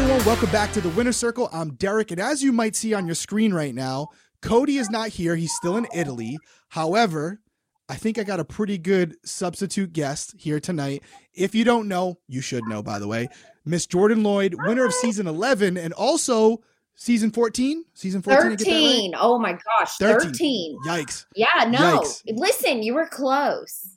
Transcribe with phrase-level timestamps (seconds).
[0.00, 1.48] everyone, welcome back to the Winner Circle.
[1.52, 4.06] I'm Derrick, and as you might see on your screen right now,
[4.42, 5.34] Cody is not here.
[5.34, 6.38] He's still in Italy.
[6.68, 7.40] However,
[7.88, 11.02] I think I got a pretty good substitute guest here tonight.
[11.34, 13.28] If you don't know, you should know, by the way.
[13.64, 16.58] Miss Jordan Lloyd, winner of season 11 and also
[16.94, 17.84] season 14.
[17.94, 18.56] Season 14.
[18.56, 19.12] 13.
[19.12, 19.20] Right?
[19.20, 19.96] Oh my gosh.
[19.96, 20.30] 13.
[20.30, 20.78] 13.
[20.86, 21.26] Yikes.
[21.34, 22.02] Yeah, no.
[22.02, 22.22] Yikes.
[22.28, 23.96] Listen, you were close.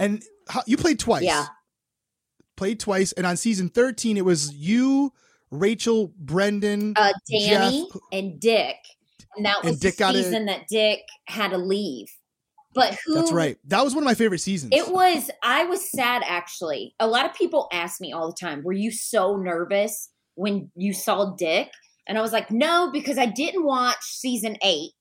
[0.00, 1.22] And how, you played twice.
[1.22, 1.46] Yeah.
[2.56, 3.12] Played twice.
[3.12, 5.12] And on season 13, it was you,
[5.50, 8.76] Rachel, Brendan, uh, Dani, Jeff, and Dick.
[9.36, 12.08] And that was and the season that Dick had to leave.
[12.74, 13.14] But who?
[13.14, 13.58] That's right.
[13.66, 14.72] That was one of my favorite seasons.
[14.74, 15.30] It was.
[15.42, 16.94] I was sad actually.
[17.00, 20.92] A lot of people ask me all the time, "Were you so nervous when you
[20.92, 21.70] saw Dick?"
[22.06, 24.92] And I was like, "No, because I didn't watch season eight.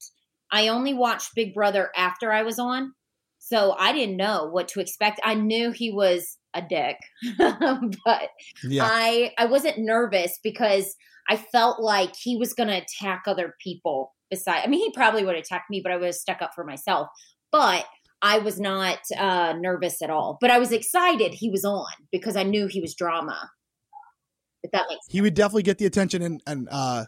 [0.52, 2.94] I only watched Big Brother after I was on,
[3.40, 5.20] so I didn't know what to expect.
[5.24, 6.98] I knew he was a dick,
[7.38, 8.30] but
[8.64, 8.88] yeah.
[8.90, 10.96] I I wasn't nervous because
[11.30, 14.14] I felt like he was going to attack other people.
[14.30, 16.64] Beside, I mean, he probably would attack me, but I would have stuck up for
[16.64, 17.10] myself.
[17.52, 17.86] But
[18.22, 20.38] I was not uh, nervous at all.
[20.42, 23.52] But I was excited he was on because I knew he was drama.
[24.64, 25.14] If that makes sense.
[25.14, 26.24] He would definitely get the attention.
[26.24, 27.06] And, and uh,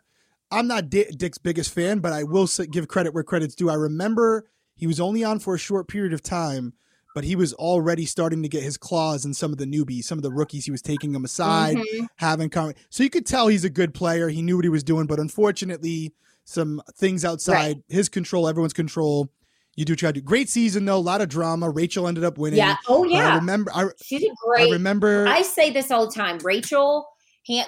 [0.52, 3.70] I'm not Dick's biggest fan, but I will give credit where credit's due.
[3.70, 6.74] I remember he was only on for a short period of time,
[7.18, 10.20] but he was already starting to get his claws in some of the newbies, some
[10.20, 10.66] of the rookies.
[10.66, 12.06] He was taking them aside, mm-hmm.
[12.18, 12.74] having come.
[12.92, 14.30] So you could tell he's a good player.
[14.30, 16.14] He knew what he was doing, but unfortunately,
[16.46, 17.84] some things outside right.
[17.90, 19.32] his control, everyone's control,
[19.76, 21.72] you do try to do great season though, a lot of drama.
[21.72, 22.60] Rachel ended up winning.
[22.60, 22.76] Yeah.
[22.88, 23.34] Oh yeah.
[23.34, 23.72] I remember.
[23.74, 24.70] I, she did great.
[24.70, 25.28] I remember.
[25.28, 26.38] I say this all the time.
[26.44, 27.10] Rachel,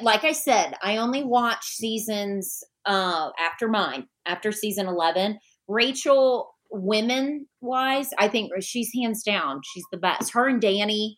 [0.03, 5.39] like I said, I only watch seasons uh, after mine, after season eleven.
[5.67, 9.61] Rachel, women wise, I think she's hands down.
[9.73, 10.33] She's the best.
[10.33, 11.15] Her and Dani.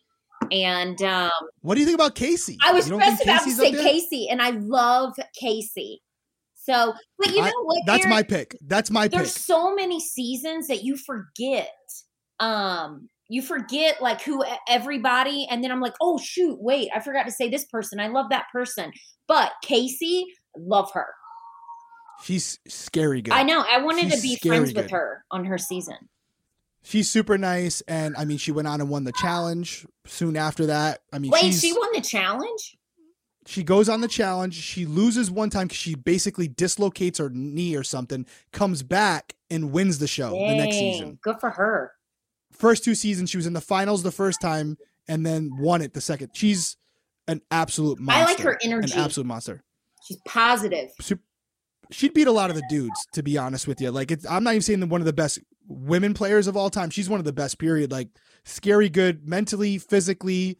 [0.50, 1.30] And um,
[1.60, 2.56] what do you think about Kaycee?
[2.64, 5.98] I was just about to say Kaycee, and I love Kaycee.
[6.54, 7.82] So, but you know I, what?
[7.86, 8.56] That's my pick.
[8.66, 9.34] That's my there's pick.
[9.34, 11.70] There's so many seasons that you forget.
[12.40, 17.24] Um, you forget like who everybody, and then I'm like, oh shoot, wait, I forgot
[17.24, 18.00] to say this person.
[18.00, 18.92] I love that person.
[19.28, 20.24] But Kaycee,
[20.56, 21.06] love her.
[22.22, 23.34] She's scary good.
[23.34, 23.64] I know.
[23.68, 24.82] I wanted She's to be friends good.
[24.82, 26.08] with her on her season.
[26.84, 30.66] She's super nice, and I mean, she went on and won the challenge soon after
[30.66, 31.00] that.
[31.12, 32.76] I mean, wait, she won the challenge
[33.46, 34.54] she goes on the challenge.
[34.54, 39.72] She loses one time because she basically dislocates her knee or something, comes back and
[39.72, 41.18] wins the show Dang, the next season.
[41.22, 41.92] Good for her.
[42.52, 44.76] First two seasons, she was in the finals the first time
[45.08, 46.30] and then won it the second.
[46.34, 46.76] She's
[47.26, 48.22] an absolute monster.
[48.22, 48.92] I like her energy.
[48.92, 49.62] An absolute monster.
[50.06, 50.90] She's positive.
[51.92, 53.90] She'd beat a lot of the dudes, to be honest with you.
[53.90, 55.38] Like, I'm not even saying one of the best
[55.68, 56.90] women players of all time.
[56.90, 57.92] She's one of the best, period.
[57.92, 58.08] Like,
[58.44, 60.58] scary good mentally, physically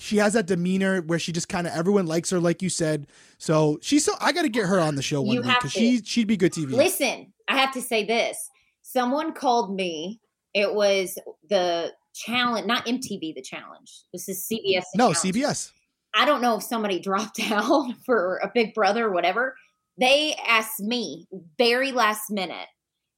[0.00, 3.06] she has that demeanor where she just kind of everyone likes her, like you said.
[3.38, 5.72] So she's so I got to get her on the show one you week because
[5.72, 6.72] she she'd be good TV.
[6.72, 8.48] Listen, I have to say this.
[8.82, 10.20] Someone called me.
[10.54, 13.34] It was the challenge, not MTV.
[13.34, 14.04] The challenge.
[14.12, 14.84] This is CBS.
[14.94, 15.36] No, challenge.
[15.36, 15.72] CBS.
[16.14, 19.54] I don't know if somebody dropped out for a Big Brother or whatever.
[20.00, 21.26] They asked me
[21.58, 22.68] very last minute,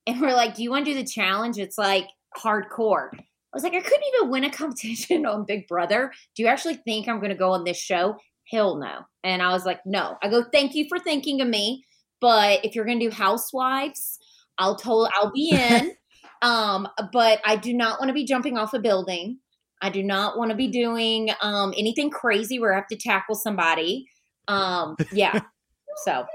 [0.06, 3.10] and we're like, "Do you want to do the challenge?" It's like hardcore.
[3.53, 6.12] I was like, I couldn't even win a competition on Big Brother.
[6.34, 8.16] Do you actually think I'm going to go on this show?
[8.50, 9.00] Hell no.
[9.22, 10.16] And I was like, no.
[10.22, 11.84] I go, thank you for thinking of me,
[12.20, 14.19] but if you're going to do Housewives,
[14.59, 15.93] I'll told I'll be in.
[16.43, 19.38] um, but I do not want to be jumping off a building.
[19.81, 23.34] I do not want to be doing um anything crazy where I have to tackle
[23.34, 24.06] somebody.
[24.47, 25.41] Um, yeah.
[26.05, 26.27] So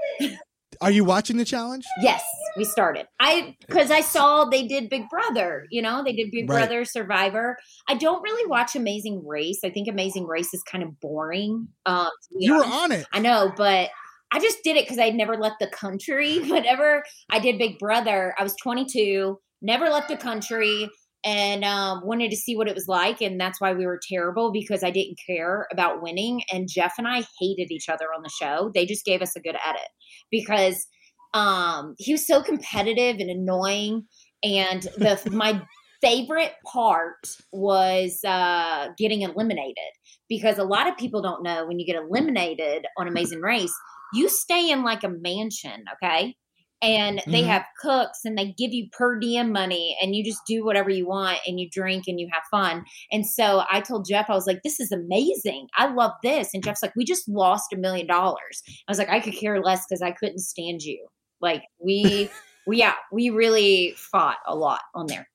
[0.80, 1.84] are you watching the challenge?
[2.00, 2.22] Yes,
[2.56, 3.06] we started.
[3.20, 5.66] I because I saw they did Big Brother.
[5.70, 6.58] You know, they did Big right.
[6.58, 7.56] Brother, Survivor.
[7.88, 9.60] I don't really watch Amazing Race.
[9.64, 11.68] I think Amazing Race is kind of boring.
[11.86, 12.68] Um, you honest.
[12.68, 13.06] were on it.
[13.12, 13.90] I know, but
[14.32, 16.38] I just did it because I'd never left the country.
[16.50, 20.90] Whenever I did Big Brother, I was 22, never left the country
[21.24, 23.20] and um, wanted to see what it was like.
[23.20, 26.42] And that's why we were terrible because I didn't care about winning.
[26.52, 28.70] And Jeff and I hated each other on the show.
[28.74, 29.88] They just gave us a good edit
[30.30, 30.86] because
[31.34, 34.06] um, he was so competitive and annoying.
[34.42, 35.60] And the my
[36.00, 39.92] favorite part was uh, getting eliminated
[40.28, 43.74] because a lot of people don't know when you get eliminated on Amazing Race,
[44.14, 46.36] you stay in like a mansion, okay?
[46.80, 47.48] And they mm-hmm.
[47.48, 51.08] have cooks and they give you per diem money and you just do whatever you
[51.08, 52.84] want and you drink and you have fun.
[53.10, 55.68] And so I told Jeff, I was like, this is amazing.
[55.76, 56.50] I love this.
[56.54, 58.62] And Jeff's like, we just lost a million dollars.
[58.68, 61.08] I was like, I could care less because I couldn't stand you.
[61.40, 62.30] Like we,
[62.66, 65.28] we, yeah, we really fought a lot on there.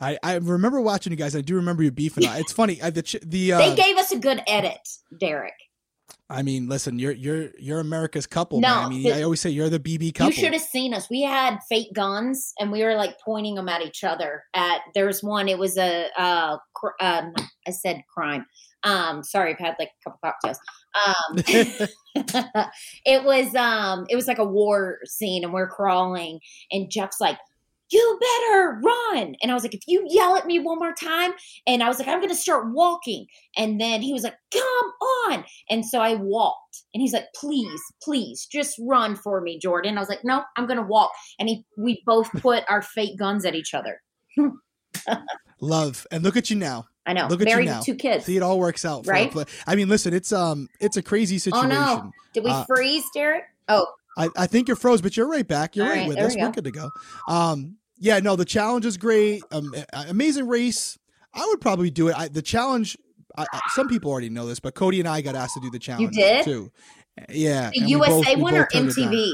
[0.00, 1.36] I, I remember watching you guys.
[1.36, 2.26] I do remember you beefing.
[2.26, 2.38] Up.
[2.38, 2.80] It's funny.
[2.80, 4.80] I, the the uh, they gave us a good edit,
[5.18, 5.52] Derrick.
[6.30, 8.60] I mean, listen, you're you're you're America's couple.
[8.60, 8.84] No, man.
[8.84, 10.32] I mean, the- I always say you're the BB couple.
[10.32, 11.10] You should have seen us.
[11.10, 14.44] We had fake guns, and we were like pointing them at each other.
[14.54, 15.48] At there's one.
[15.48, 17.34] It was a uh, cr- um,
[17.66, 18.46] I said crime.
[18.84, 20.58] Um, sorry, I've had like a couple cocktails.
[21.06, 21.36] Um,
[23.04, 26.40] it was um, it was like a war scene, and we're crawling,
[26.70, 27.38] and Jeff's like.
[27.90, 29.34] You better run.
[29.42, 31.32] And I was like, if you yell at me one more time,
[31.66, 33.26] and I was like, I'm going to start walking.
[33.56, 34.92] And then he was like, come
[35.28, 35.44] on.
[35.68, 36.82] And so I walked.
[36.94, 39.96] And he's like, please, please, just run for me, Jordan.
[39.96, 41.10] I was like, no, I'm going to walk.
[41.38, 44.00] And he, we both put our fake guns at each other.
[45.60, 46.86] Love, and look at you now.
[47.06, 47.26] I know.
[47.26, 47.80] Look at you Married now.
[47.80, 48.24] two kids.
[48.24, 49.34] See, it all works out, Right?
[49.66, 51.72] I mean, listen, it's um, it's a crazy situation.
[51.72, 52.12] Oh, no.
[52.32, 53.44] Did we Uh, freeze, Derrick?
[53.68, 55.76] Oh, I, I think you're froze, but you're right back.
[55.76, 56.34] You're right, right, with us.
[56.34, 56.90] we We're good to go.
[57.28, 59.42] Um, yeah, no, the challenge is great.
[59.52, 59.72] Um,
[60.08, 60.98] amazing race.
[61.32, 62.14] I would probably do it.
[62.16, 62.96] I, the challenge.
[63.38, 65.70] I, I, some people already know this, but Cody and I got asked to do
[65.70, 66.44] the challenge You did?
[66.44, 66.72] too.
[67.28, 69.12] Yeah, the USA both- one or both turned it down.
[69.12, 69.32] MTV?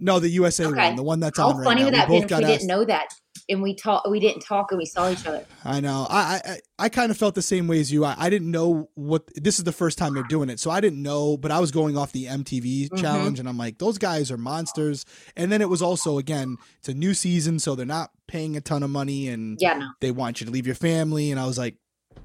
[0.00, 0.86] No, the USA Okay.
[0.88, 1.86] one, the one that's How on right funny now.
[1.86, 3.08] would We that been both if got we didn't know that
[3.48, 5.44] and we talk, we didn't talk and we saw each other.
[5.64, 6.06] I know.
[6.08, 8.04] I I, I kind of felt the same way as you.
[8.04, 10.80] I, I didn't know what this is the first time they're doing it, so I
[10.80, 11.36] didn't know.
[11.36, 12.98] But I was going off the MTV Mhm.
[13.00, 15.04] challenge, and I'm like, those guys are monsters.
[15.36, 18.60] And then it was also again, it's a new season, so they're not paying a
[18.60, 19.86] ton of money, and Yeah, no.
[20.00, 21.30] they want you to leave your family.
[21.30, 21.76] And I was like,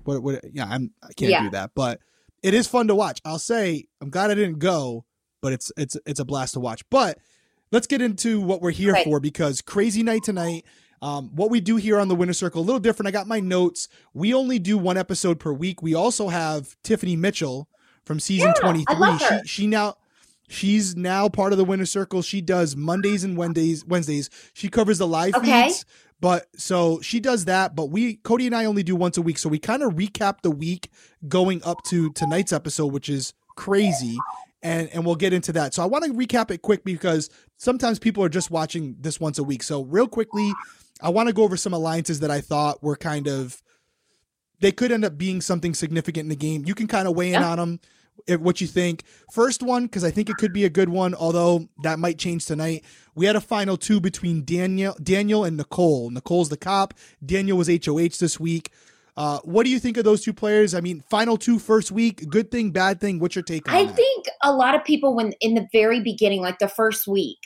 [0.03, 0.23] what?
[0.23, 0.43] What?
[0.53, 0.91] Yeah, I'm.
[1.03, 1.43] I can't Yeah.
[1.43, 1.71] do that.
[1.75, 1.99] But
[2.41, 3.19] it is fun to watch.
[3.25, 5.05] I'll say, I'm glad I didn't go,
[5.41, 6.83] but it's it's it's a blast to watch.
[6.89, 7.17] But
[7.71, 10.65] let's get into what we're here for because crazy night tonight.
[11.01, 13.07] Um, what we do here on the Winner Circle a little different.
[13.07, 13.87] I got my notes.
[14.13, 15.81] We only do one episode per week.
[15.81, 17.69] We also have Tiffany Mitchell
[18.05, 18.95] from season Yeah, I twenty three.
[18.97, 19.41] love her.
[19.43, 19.95] She she now
[20.49, 22.21] she's now part of the Winner Circle.
[22.21, 23.85] She does Mondays and Wednesdays.
[23.85, 24.29] Wednesdays.
[24.53, 25.67] She covers the live Okay.
[25.67, 25.85] feeds.
[26.21, 29.37] But so she does that, but we Cody and I only do once a week.
[29.37, 30.91] So we kind of recap the week
[31.29, 34.17] going up to tonight's episode, which is crazy.
[34.61, 35.73] And and we'll get into that.
[35.73, 39.39] So I want to recap it quick because sometimes people are just watching this once
[39.39, 39.63] a week.
[39.63, 40.51] So real quickly,
[41.01, 43.61] I want to go over some alliances that I thought were kind of
[44.61, 46.65] they could end up being something significant in the game.
[46.65, 47.49] You can kind of weigh in Yeah.
[47.51, 47.79] on them,
[48.27, 49.03] if, what you think.
[49.31, 52.45] First one, because I think it could be a good one, although that might change
[52.45, 52.83] tonight.
[53.15, 56.09] We had a final two between Daniel, Daniel and Nicole.
[56.09, 56.93] Nicole's the cop.
[57.25, 58.71] Daniel was HOH this week.
[59.15, 60.73] Uh, what do you think of those two players?
[60.73, 63.19] I mean, final two first week, good thing, bad thing.
[63.19, 63.77] What's your take on it?
[63.77, 63.95] I that?
[63.95, 67.37] think a lot of people, when in the very beginning, like the first week,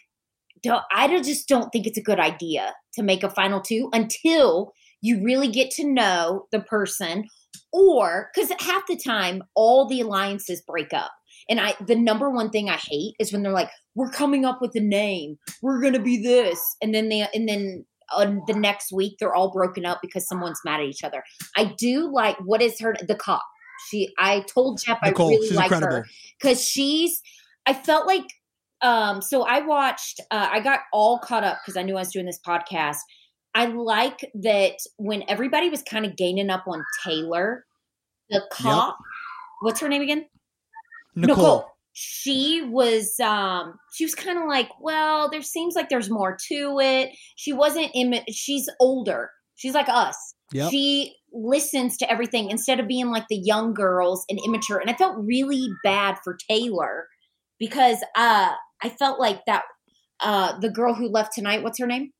[0.63, 4.71] don't, I just don't think it's a good idea to make a final two until
[5.01, 7.25] you really get to know the person,
[7.71, 11.11] or because half the time all the alliances break up.
[11.49, 14.61] And I, the number one thing I hate is when they're like, "We're coming up
[14.61, 15.37] with a name.
[15.61, 17.85] We're gonna be this," and then they, and then
[18.15, 21.23] on the next week they're all broken up because someone's mad at each other.
[21.57, 23.43] I do like what is her the cop.
[23.89, 26.05] She, I told Jeff Nicole, I really like her
[26.39, 27.21] because she's
[27.65, 28.25] i felt like
[28.83, 32.11] um so i watched uh, i got all caught up because i knew i was
[32.11, 32.97] doing this podcast.
[33.55, 37.65] I like that when everybody was kind of gaining up on taylor
[38.29, 38.97] the cop
[39.63, 40.25] what's her name again?
[41.15, 41.65] Nicole.
[41.93, 46.79] she was um she was kind of like well there seems like there's more to
[46.79, 47.09] it.
[47.35, 49.29] She wasn't in she's older.
[49.55, 50.17] She's like us.
[50.51, 50.69] Yep.
[50.69, 54.77] she listens to everything instead of being like the young girls and immature.
[54.79, 57.07] And i felt really bad for taylor
[57.59, 58.51] because uh
[58.83, 59.63] i felt like that
[60.19, 62.11] uh the girl who left tonight what's her name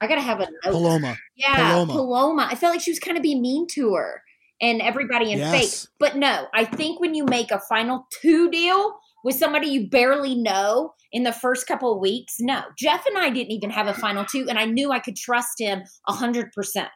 [0.00, 0.72] i gotta have a note.
[0.72, 1.16] Paloma.
[1.36, 1.92] yeah Paloma.
[1.92, 2.48] paloma.
[2.50, 4.22] i felt like she was kind of being mean to her
[4.60, 8.94] and everybody in fake but no i think when you make a final two deal
[9.24, 13.30] with somebody you barely know in the first couple of weeks no jeff and i
[13.30, 16.50] didn't even have a final two and i knew i could trust him a hundred
[16.52, 16.88] percent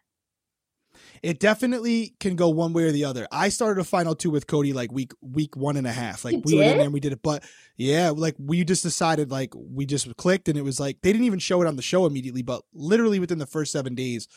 [1.26, 3.26] It definitely can go one way or the other.
[3.32, 6.24] I started a final two with Cody like week week one and a half.
[6.24, 7.42] Like You we were in there and we did it, but
[7.76, 11.26] yeah, like we just decided like we just clicked and it was like they didn't
[11.26, 14.28] even show it on the show immediately, but literally within the first seven days,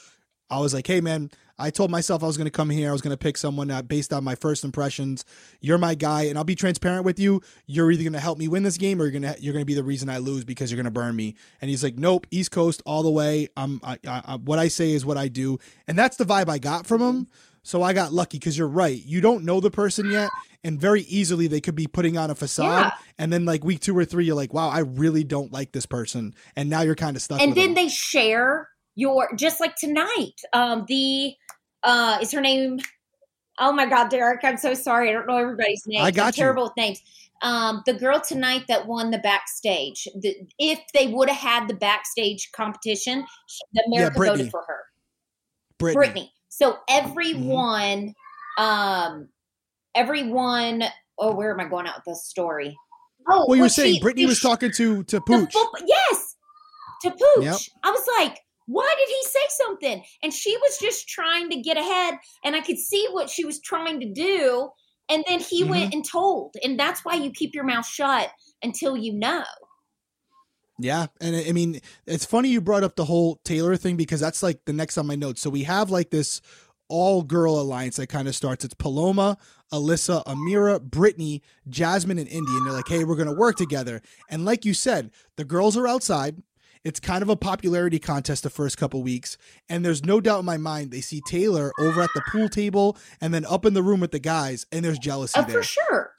[0.50, 1.30] I was like, hey man,
[1.60, 2.90] I told myself I was going to come here.
[2.90, 5.26] I was going to pick someone based on my first impressions.
[5.60, 7.42] You're my guy, and I'll be transparent with you.
[7.68, 9.74] You're either going to help me win this game, or you're gonna you're gonna be
[9.74, 11.36] the reason I lose because you're going to burn me.
[11.62, 13.50] And he's like, nope, East Coast all the way.
[13.58, 16.60] I'm I, I, what I say is what I do, and that's the vibe I
[16.60, 17.28] got from him.
[17.62, 19.04] So I got lucky because you're right.
[19.06, 20.30] You don't know the person yet,
[20.64, 22.86] and very easily they could be putting on a facade.
[22.86, 22.92] Yeah.
[23.18, 25.86] And then like week two or three, you're like, wow, I really don't like this
[25.86, 27.42] person, and now you're kind of stuck.
[27.42, 27.76] and then them.
[27.76, 31.34] they share your just like tonight um the
[31.84, 32.80] uh is her name
[33.60, 36.28] oh my god derrick i'm so sorry i don't know everybody's name I got I'm
[36.30, 36.34] you.
[36.34, 37.02] terrible with names
[37.42, 41.76] um the girl tonight that won the backstage the, if they would have had the
[41.76, 44.38] backstage competition she- the america Brittany.
[44.40, 44.80] voted for her
[45.80, 46.06] Brittany.
[46.06, 46.34] Brittany.
[46.50, 48.14] So everyone,
[48.58, 49.30] um,
[49.96, 50.84] everyone
[51.18, 52.78] oh, where am I going out with this story?
[53.30, 55.54] Oh, well, you were saying she, Brittany was talking to to Pooch.
[55.86, 56.36] yes,
[57.04, 57.44] to Pooch.
[57.44, 57.58] Yep.
[57.84, 58.40] I was like,
[58.70, 60.04] why did he say something?
[60.22, 63.60] And she was just trying to get ahead, and I could see what she was
[63.60, 64.70] trying to do.
[65.10, 65.72] And then he mm-hmm.
[65.72, 68.30] went and told, and that's why you keep your mouth shut
[68.62, 69.44] until you know.
[70.78, 74.44] Yeah, and I mean, it's funny you brought up the whole Taylor thing because that's
[74.44, 75.42] like the next on my notes.
[75.42, 76.40] So we have like this
[76.90, 78.64] all girl alliance that kind of starts.
[78.64, 79.38] It's Paloma,
[79.74, 82.52] Alyssa, Ameerah, Brittany, Jasmine, and Indy.
[82.52, 84.02] And they're like, hey, we're going to work together.
[84.30, 86.38] And like you said, the girls are outside.
[86.84, 89.38] It's kind of a popularity contest the first couple weeks.
[89.68, 92.98] And there's no doubt in my mind they see Taylor over at the pool table
[93.20, 95.62] and then up in the room with the guys, and there's jealousy oh, there.
[95.62, 96.16] For sure.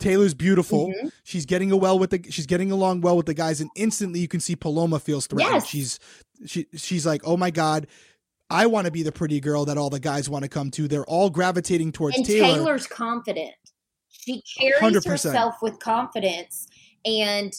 [0.00, 0.88] Taylor's beautiful.
[0.88, 1.08] Mm-hmm.
[1.22, 4.18] She's getting a well with the she's getting along well with the guys, and instantly
[4.18, 5.54] you can see Paloma feels threatened.
[5.54, 5.66] Yes.
[5.68, 5.98] She's
[6.44, 7.86] she she's like, oh my god,
[8.50, 10.88] I want to be the pretty girl that all the guys want to come to.
[10.88, 12.48] They're all gravitating towards and Taylor.
[12.48, 13.54] Taylor's confident.
[14.10, 15.08] She carries 100%.
[15.08, 16.68] herself with confidence.
[17.04, 17.52] And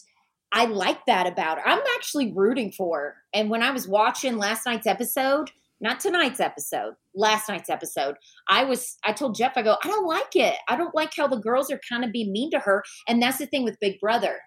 [0.54, 1.68] I like that about her.
[1.68, 3.16] I'm actually rooting for her.
[3.34, 5.50] And when I was watching last night's episode,
[5.82, 8.16] not tonight's episode, last night's episode,
[8.48, 10.56] I was I told Jeff, I go, I don't like it.
[10.70, 12.84] I don't like how the girls are kind of being mean to her.
[13.08, 14.40] And that's the thing with Big Brother.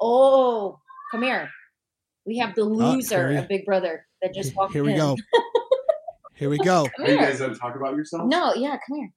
[0.00, 0.78] Oh,
[1.10, 1.50] come here.
[2.24, 4.84] We have the loser oh, of Big Brother that just walked in.
[4.84, 4.98] Here we in.
[4.98, 5.16] go.
[6.34, 6.86] Here we go.
[7.00, 8.28] Are you guys done talk about yourself?
[8.28, 9.10] No, yeah, come here.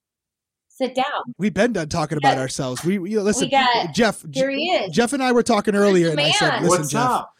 [0.74, 1.34] Sit down.
[1.36, 2.82] We've been done talking about ourselves.
[2.82, 3.44] We, we listen.
[3.44, 4.24] We got, Jeff.
[4.32, 4.94] Here he is.
[4.94, 7.34] Jeff and I were talking earlier, and I said, "Listen, What's Jeff, up?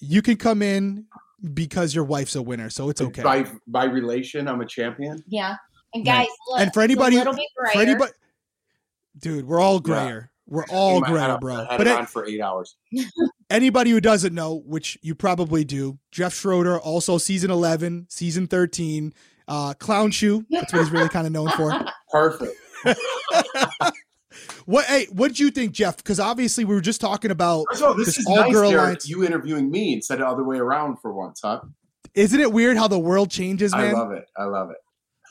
[0.00, 1.06] you can come in
[1.54, 5.24] because your wife's a winner, so it's okay." By by relation, I'm a champion.
[5.26, 5.56] Yeah,
[5.92, 6.28] and guys, right.
[6.48, 7.36] look, and for anybody, for
[7.74, 8.12] anybody,
[9.18, 10.30] dude, we're all grayer.
[10.30, 10.34] Yeah.
[10.50, 11.66] We're all grayer, bro.
[11.68, 12.76] but it, on for eight hours.
[13.50, 19.12] anybody who doesn't know, which you probably do, Jeff Schroeder, also season 11, season 13,
[19.46, 20.46] uh, Clown Shoe.
[20.48, 21.78] That's what he's really kind of known for.
[22.10, 22.56] Perfect.
[24.66, 24.86] what?
[24.86, 25.96] Hey, what did you think, Jeff?
[25.96, 29.08] Because obviously we were just talking about all, this, this is all nice, girl alliance.
[29.08, 31.60] You interviewing me instead of the other way around for once, huh?
[32.14, 33.94] Isn't it weird how the world changes, man?
[33.94, 34.24] I love it.
[34.36, 34.76] I love it.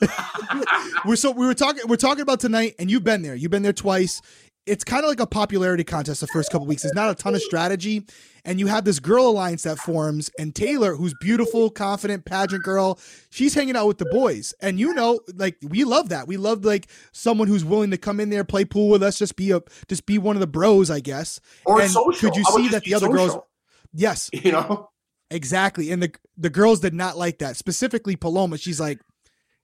[1.04, 3.64] we're so we were talking we're talking about tonight and you've been there you've been
[3.64, 4.22] there twice
[4.68, 6.82] it's kind of like a popularity contest the first couple weeks.
[6.82, 8.04] There's not a ton of strategy.
[8.44, 12.98] And you have this girl alliance that forms, and Taylor, who's beautiful, confident, pageant girl,
[13.30, 14.54] she's hanging out with the boys.
[14.60, 16.26] And you know, like we love that.
[16.28, 19.36] We love like someone who's willing to come in there, play pool with us, just
[19.36, 21.40] be a just be one of the bros, I guess.
[21.66, 22.30] Or and social.
[22.30, 23.26] Could you see that the other social?
[23.32, 23.44] girls
[23.92, 24.30] Yes.
[24.44, 24.90] You know?
[25.30, 25.90] Exactly.
[25.90, 27.56] And the the girls did not like that.
[27.56, 29.00] Specifically Paloma, she's like,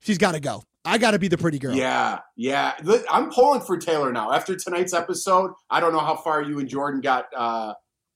[0.00, 0.62] she's gotta go.
[0.85, 1.75] I got to be the pretty girl.
[1.75, 2.75] Yeah, yeah.
[3.11, 4.33] I'm pulling for Taylor now.
[4.33, 7.75] After tonight's episode, I don't know how far you and Jordan got uh,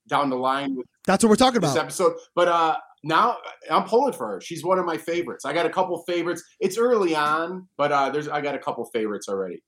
[0.09, 0.87] down the line with.
[1.07, 1.85] That's what we're talking this about.
[1.85, 3.39] episode, but uh, now
[3.71, 4.41] I'm pulling for her.
[4.41, 5.45] She's one of my favorites.
[5.45, 6.43] I got a couple favorites.
[6.61, 9.63] It's early on, but uh, there's I got a couple favorites already.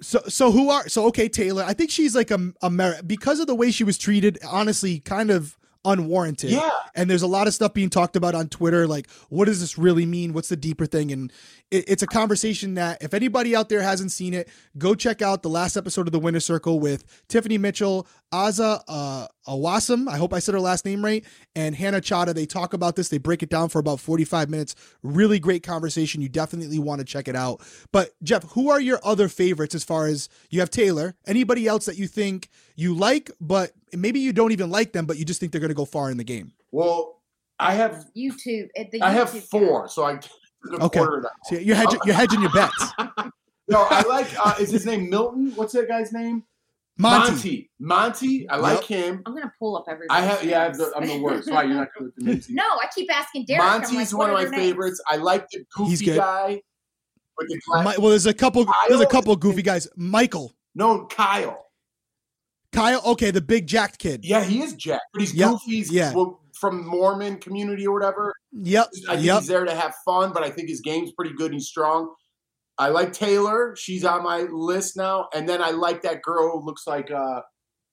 [0.00, 1.64] So so who are so okay Taylor?
[1.64, 4.38] I think she's like a, a merit because of the way she was treated.
[4.46, 6.50] Honestly, kind of unwarranted.
[6.50, 6.70] Yeah.
[6.94, 9.78] And there's a lot of stuff being talked about on Twitter, like what does this
[9.78, 10.32] really mean?
[10.32, 11.12] What's the deeper thing?
[11.12, 11.32] And
[11.70, 14.48] it, it's a conversation that if anybody out there hasn't seen it,
[14.78, 19.26] go check out the last episode of the Winner Circle with Tiffany Mitchell, Azah uh,
[19.46, 20.08] Awasum.
[20.08, 21.24] I hope I said her last name right.
[21.54, 22.34] And Hannah Chaddha.
[22.34, 23.08] They talk about this.
[23.08, 24.74] They break it down for about 45 minutes.
[25.02, 26.22] Really great conversation.
[26.22, 27.60] You definitely want to check it out.
[27.92, 31.14] But Jeff, who are your other favorites as far as you have Taylor?
[31.26, 35.18] Anybody else that you think you like, but maybe you don't even like them, but
[35.18, 36.52] you just think they're going to go far in the game?
[36.72, 37.20] Well,
[37.58, 38.68] I have YouTube.
[38.78, 40.18] YouTube I have four, so I
[40.80, 41.00] okay.
[41.44, 42.92] So you're hedging, you're hedging your bets.
[43.68, 44.26] no, I like.
[44.44, 45.52] Uh, is his name Milton?
[45.54, 46.44] What's that guy's name?
[46.96, 47.30] Monte.
[47.32, 47.70] Monte.
[47.78, 48.48] Monte.
[48.48, 49.00] I like yep.
[49.00, 49.22] him.
[49.26, 50.20] I'm gonna pull up everybody.
[50.20, 50.44] I have.
[50.44, 51.50] Yeah, I have the, I'm the worst.
[51.50, 52.46] Why you're not good with the names?
[52.50, 53.64] no, I keep asking Derrick.
[53.64, 55.00] Monte's like, one of my favorites.
[55.08, 56.62] I like the goofy guy.
[57.36, 58.64] With the My, well, there's a couple.
[58.64, 59.88] Kyle there's a couple goofy guys.
[59.96, 60.54] Michael.
[60.76, 61.63] No, Kyle.
[62.74, 63.02] Kyle.
[63.06, 64.24] Okay, the big jacked kid.
[64.24, 65.52] Yeah, he is jacked, but he's yep.
[65.52, 65.70] goofy.
[65.70, 66.12] He's, yeah.
[66.60, 68.32] From Mormon community or whatever.
[68.52, 68.88] Yep.
[69.08, 69.38] I think yep.
[69.40, 71.52] he's there to have fun, but I think his game's pretty good.
[71.52, 72.14] He's strong.
[72.78, 73.74] I like Taylor.
[73.76, 75.28] She's on my list now.
[75.34, 77.40] And then I like that girl who looks like uh,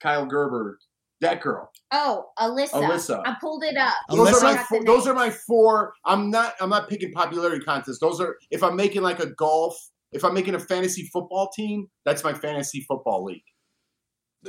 [0.04, 0.80] Kaia Gerber.
[1.22, 1.70] That girl.
[1.92, 2.72] Oh, Alyssa.
[2.72, 3.22] Alyssa.
[3.26, 3.94] I pulled it up.
[4.10, 5.94] Those are my four, those are my four.
[6.06, 8.00] I'm not I'm not picking popularity contests.
[8.00, 9.76] Those are if I'm making like a golf,
[10.12, 13.44] if I'm making a fantasy football team, that's my fantasy football league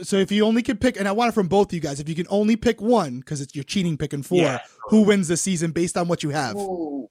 [0.02, 2.00] so if you only could pick, and I want it from both of you guys,
[2.00, 4.60] if you can only pick one, because it's you're cheating picking four, yeah.
[4.88, 6.56] who wins the season based on what you have?
[6.56, 7.08] Ooh,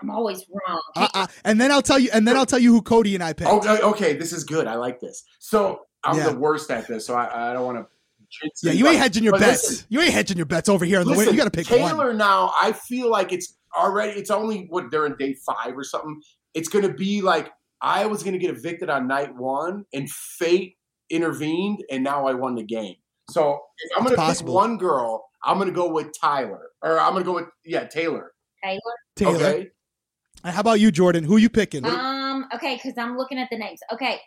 [0.00, 0.80] I'm always wrong.
[0.94, 3.24] Uh, uh, and then I'll tell you, and then I'll tell you who Cody and
[3.24, 3.50] I picked.
[3.50, 4.66] Okay, okay, this is good.
[4.66, 5.24] I like this.
[5.40, 6.30] So I'm yeah.
[6.30, 7.86] the worst at this, so I, I don't want to.
[8.62, 9.68] Yeah, you ain't hedging your bets.
[9.68, 11.00] Listen, you ain't hedging your bets over here.
[11.00, 12.18] In the listen, you got to pick Taylor one.
[12.18, 12.52] now.
[12.60, 14.12] I feel like it's already.
[14.12, 16.20] It's only what they're in day five or something.
[16.54, 17.50] It's going to be like
[17.80, 20.76] I was going to get evicted on night one, and fate
[21.10, 22.96] intervened, and now I won the game.
[23.30, 26.98] So if I'm going to pick one girl, I'm going to go with Tyler, or
[26.98, 28.32] I'm going to go with yeah Taylor.
[28.64, 28.80] Taylor.
[29.16, 29.36] Taylor.
[29.36, 29.68] Okay.
[30.44, 31.24] How about you, Jordan?
[31.24, 31.84] Who you picking?
[31.84, 32.46] Um.
[32.54, 33.80] Okay, because I'm looking at the names.
[33.92, 34.18] Okay,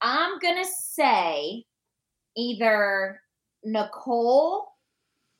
[0.00, 1.64] I'm gonna say
[2.36, 3.20] either
[3.64, 4.66] Nicole,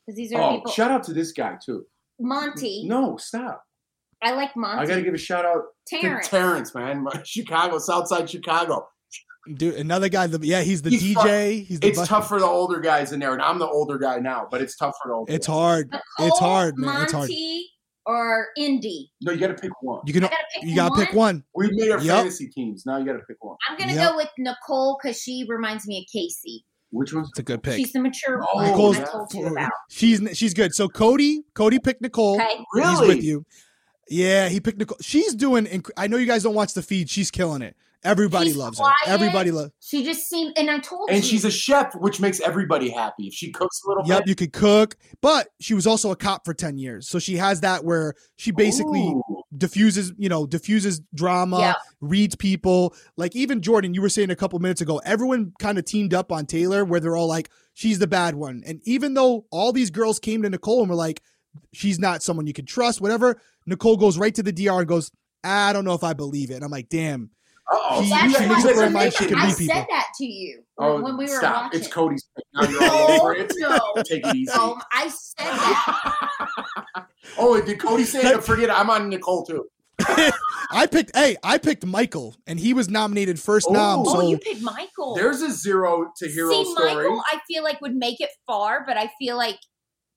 [0.07, 0.73] because these are Oh, people.
[0.73, 1.85] shout out to this guy too.
[2.21, 2.87] Monte.
[2.89, 3.65] No, stop.
[4.23, 4.81] I like Monte.
[4.83, 6.29] I got to give a shout out Terrance.
[6.29, 7.05] to Terrance, man.
[7.25, 8.89] Chicago, Southside Chicago.
[9.55, 10.27] Dude, another guy.
[10.29, 11.65] The, yeah, he's the He's DJ.
[11.65, 13.99] He's the It's bu- tough for the older guys in there, and I'm the older
[13.99, 15.33] guy now, but it's tough for the older.
[15.33, 15.55] It's guys.
[15.55, 15.91] hard.
[15.91, 17.03] Nicole, It's hard, man.
[17.03, 17.29] It's hard.
[17.29, 17.69] Monte
[18.07, 19.11] or Indy.
[19.21, 20.01] No, you got to pick one.
[20.07, 20.23] You can.
[20.23, 21.07] Gotta pick You gotta one.
[21.07, 21.45] pick one.
[21.57, 22.17] We made our Yep.
[22.17, 22.85] fantasy teams.
[22.87, 23.57] Now you got to pick one.
[23.69, 24.11] I'm gonna Yep.
[24.11, 26.61] go with Nicole because she reminds me of Kaycee.
[26.91, 27.77] Which one's It's a good pick.
[27.77, 29.71] She's the mature Oh, one Nicole's- I told you about.
[29.89, 30.75] She's she's good.
[30.75, 32.35] So Cody, Cody picked Nicole.
[32.35, 32.49] Okay.
[32.59, 33.45] He's really with you.
[34.09, 34.99] Yeah, he picked Nicole.
[35.01, 35.65] She's doing.
[35.67, 37.09] Inc- I know you guys don't watch the feed.
[37.09, 37.77] She's killing it.
[38.05, 38.95] Everybody She's loves quiet.
[39.05, 39.13] her.
[39.13, 39.71] Everybody loves.
[39.81, 41.15] She just seemed, and I told you.
[41.17, 43.29] And she's a chef, which makes everybody happy.
[43.29, 46.17] If she cooks a little Yep, bit, you could cook, but she was also a
[46.17, 49.43] cop for ten years, so she has that where she basically Ooh.
[49.57, 51.75] diffuses, you know, diffuses drama, Yeah.
[52.01, 52.95] reads people.
[53.17, 56.33] Like even Jordan, you were saying a couple minutes ago, everyone kind of teamed up
[56.33, 59.91] on Taylor, where they're all like, she's the bad one, and even though all these
[59.91, 61.23] girls came to Nicole and were like,
[61.73, 65.13] she's not someone you can trust, whatever, Nicole goes right to the DR and goes,
[65.45, 67.31] ah, I don't know if I believe it, and I'm like, damn.
[67.71, 68.03] Uh-oh.
[68.03, 69.37] She- That's why makes up her I said that.
[69.39, 69.75] I people.
[69.75, 71.65] said that to you Oh, when we were stop!
[71.67, 71.81] watching.
[71.81, 72.29] It's Cody's.
[72.35, 72.45] pick.
[72.55, 73.53] Now you're all over Oh, it.
[73.97, 74.03] no.
[74.03, 74.51] Take it easy.
[74.53, 77.07] Um, I said that.
[77.39, 78.43] oh, did Cody say it?
[78.45, 78.73] Forget it.
[78.79, 79.67] I'm on Nicole too.
[80.71, 84.01] I picked, hey, I picked Michael, and he was nominated first nom.
[84.01, 84.17] Oh.
[84.17, 85.15] Oh, you picked Michael.
[85.15, 86.95] There's a zero to hero See, story.
[86.95, 89.59] Michael, I feel like would make it far, but I feel like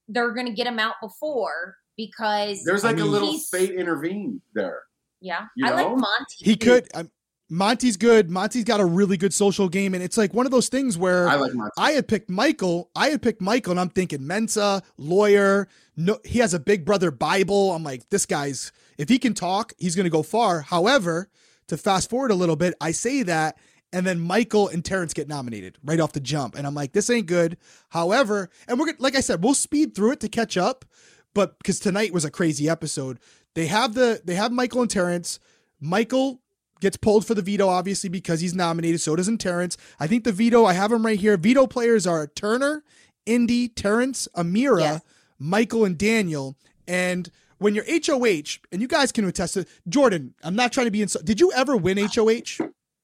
[0.08, 4.84] they're gonna get him out before because There's I like a little fate intervened there.
[5.22, 5.88] yeah, you I like?
[5.90, 6.36] Monte.
[6.38, 6.66] he too.
[6.72, 6.88] could.
[6.96, 7.12] Um,
[7.50, 8.30] Monte's good.
[8.30, 11.28] Monte's got a really good social game, and it's like one of those things where
[11.28, 12.90] I like I had picked Michael.
[12.96, 15.68] I had picked Michael, and I'm thinking Mensa, lawyer.
[15.96, 17.72] No, he has a Big Brother Bible.
[17.74, 20.62] I'm like, this guy's if he can talk, he's going to go far.
[20.62, 21.30] However,
[21.68, 23.58] to fast forward a little bit, I say that,
[23.94, 27.12] and then Michael and Terrance get nominated right off the jump, and I'm like, this
[27.12, 27.58] ain't good.
[27.90, 30.84] However, and we're like I said, we'll speed through it to catch up,
[31.36, 33.20] but because tonight was a crazy episode,
[33.54, 35.40] they have the they have Michael and Terrance.
[35.80, 36.42] Michael
[36.82, 39.02] gets pulled for the veto, obviously, because he's nominated.
[39.02, 39.78] So doesn't Terrance.
[40.00, 41.38] I think the veto, I have him right here.
[41.38, 42.84] Veto players are Turner,
[43.26, 45.02] Indy, Terrance, Ameerah, Yes.
[45.40, 46.56] Michael, and Daniel.
[46.88, 50.92] And when you're HOH, and you guys can attest to Jordan, I'm not trying to
[50.92, 51.08] be in.
[51.24, 52.58] Did you ever win uh, HOH?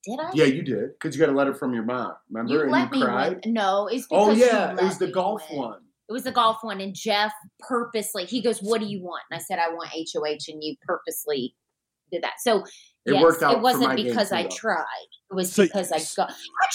[0.03, 0.31] Did I?
[0.33, 2.13] yeah, you did because you got a letter from your mom.
[2.29, 2.51] Remember?
[2.53, 3.41] You and let you me cried.
[3.45, 3.53] win.
[3.53, 5.59] No, it's because Oh you yeah, it was the golf win.
[5.59, 5.79] one.
[6.09, 9.39] It was the golf one, and Jeff purposely he goes, "What do you want?" And
[9.39, 11.55] I said, "I want HOH," and you purposely
[12.11, 12.33] did that.
[12.39, 12.63] So
[13.05, 13.53] It yes, worked out.
[13.57, 14.85] it wasn't my game because too, I tried.
[15.31, 16.33] It was So- because I got.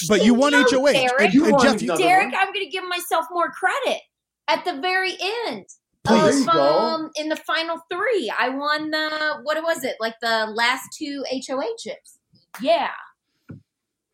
[0.08, 0.92] But you won no, HOH.
[0.92, 1.20] Derrick.
[1.20, 2.34] And, You and Jeff, you, Derrick.
[2.36, 4.00] I'm going to give myself more credit
[4.48, 5.66] at the very end.
[6.04, 6.40] Please.
[6.42, 6.60] Of, go.
[6.78, 9.96] um, in the final three, I won the what was it?
[10.00, 12.18] Like the last two HOHs.
[12.62, 12.90] Yeah,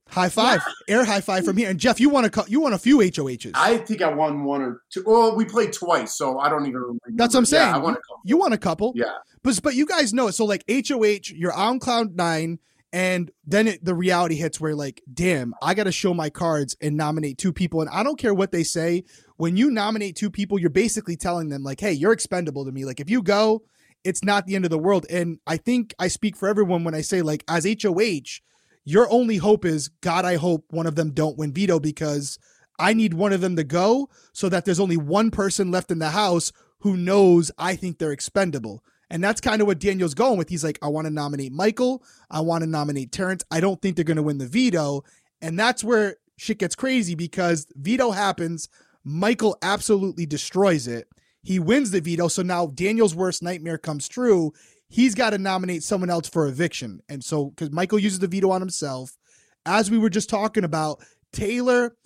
[0.08, 1.70] high five, air high five from here.
[1.70, 3.52] And Jeff, you want a cou- you won a few HOHs.
[3.54, 5.02] I think I won one or two.
[5.06, 7.00] Well, we played twice, so I don't even remember.
[7.10, 7.68] That's what I'm saying.
[7.68, 8.20] Yeah, I won a couple.
[8.24, 8.92] you won a couple.
[8.96, 9.12] Yeah.
[9.42, 10.32] But but you guys know it.
[10.32, 12.58] So like HOH, you're on cloud nine,
[12.92, 16.76] and then it, the reality hits where like, damn, I got to show my cards
[16.80, 17.80] and nominate two people.
[17.80, 19.04] And I don't care what they say.
[19.36, 22.84] When you nominate two people, you're basically telling them like, hey, you're expendable to me.
[22.84, 23.62] Like if you go,
[24.04, 25.06] it's not the end of the world.
[25.08, 28.40] And I think I speak for everyone when I say like, as HOH,
[28.84, 30.24] your only hope is God.
[30.24, 32.38] I hope one of them don't win veto because
[32.78, 35.98] I need one of them to go so that there's only one person left in
[35.98, 38.82] the house who knows I think they're expendable.
[39.12, 40.48] And that's kind of what Daniel's going with.
[40.48, 42.02] He's like, I want to nominate Michael.
[42.30, 43.44] I want to nominate Terrance.
[43.50, 45.04] I don't think they're going to win the veto.
[45.42, 48.70] And that's where shit gets crazy because veto happens.
[49.04, 51.08] Michael absolutely destroys it.
[51.42, 52.28] He wins the veto.
[52.28, 54.54] So now Daniel's worst nightmare comes true.
[54.88, 57.02] He's got to nominate someone else for eviction.
[57.10, 59.18] And so, because Michael uses the veto on himself,
[59.66, 61.02] as we were just talking about,
[61.34, 61.96] Taylor,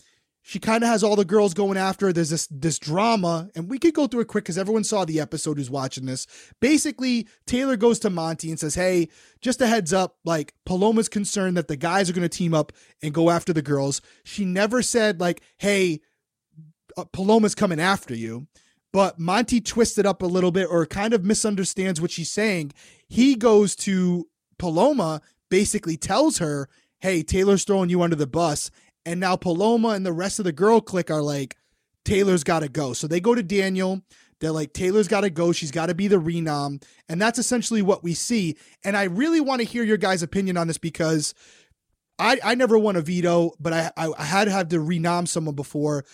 [0.48, 2.12] she kind of has all the girls going after her.
[2.12, 5.18] There's this this drama, and we could go through it quick because everyone saw the
[5.18, 6.28] episode who's watching this.
[6.61, 9.09] Basically, Taylor goes to Monte and says, "Hey,
[9.40, 12.70] just a heads up, like Paloma's concerned that the guys are going to team up
[13.02, 16.00] and go after the girls." She never said like, "Hey,
[16.96, 18.46] uh, Paloma's coming after you."
[18.92, 22.72] But Monte twisted up a little bit or kind of misunderstands what she's saying.
[23.09, 24.28] He goes to
[24.61, 26.68] Paloma, basically tells her,
[27.00, 28.70] Hey, Taylor's throwing you under the bus.
[29.07, 31.57] And now Paloma and the rest of the girl clique are like,
[32.05, 32.92] Taylor's got to go.
[32.92, 34.03] So they go to Daniel.
[34.40, 35.53] They're like, Taylor's got to go.
[35.53, 36.83] She's got to be the renom.
[37.09, 38.57] And that's essentially what we see.
[38.85, 41.35] And I really want to hear your guys' opinion on this because
[42.19, 45.55] I, I never won a veto, but I, I, had to have to renom someone
[45.55, 46.05] before.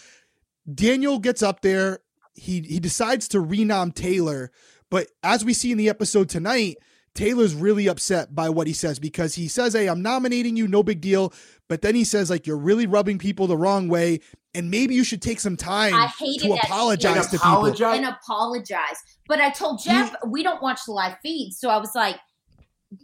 [0.73, 2.01] Daniel gets up there.
[2.35, 4.51] He he decides to renom Taylor,
[4.91, 6.79] but as we see in the episode tonight,
[7.15, 10.83] Taylor's really upset by what he says because he says, Hey, I'm nominating you, no
[10.83, 11.33] big deal.
[11.73, 14.21] But then he says, like, you're really rubbing people the wrong way.
[14.53, 17.49] And maybe you should take some time I hated to that apologize And to people.
[17.51, 17.97] apologize.
[17.97, 18.97] and apologize.
[19.27, 22.17] But I told Jeff we don't watch the live feed, so I was like,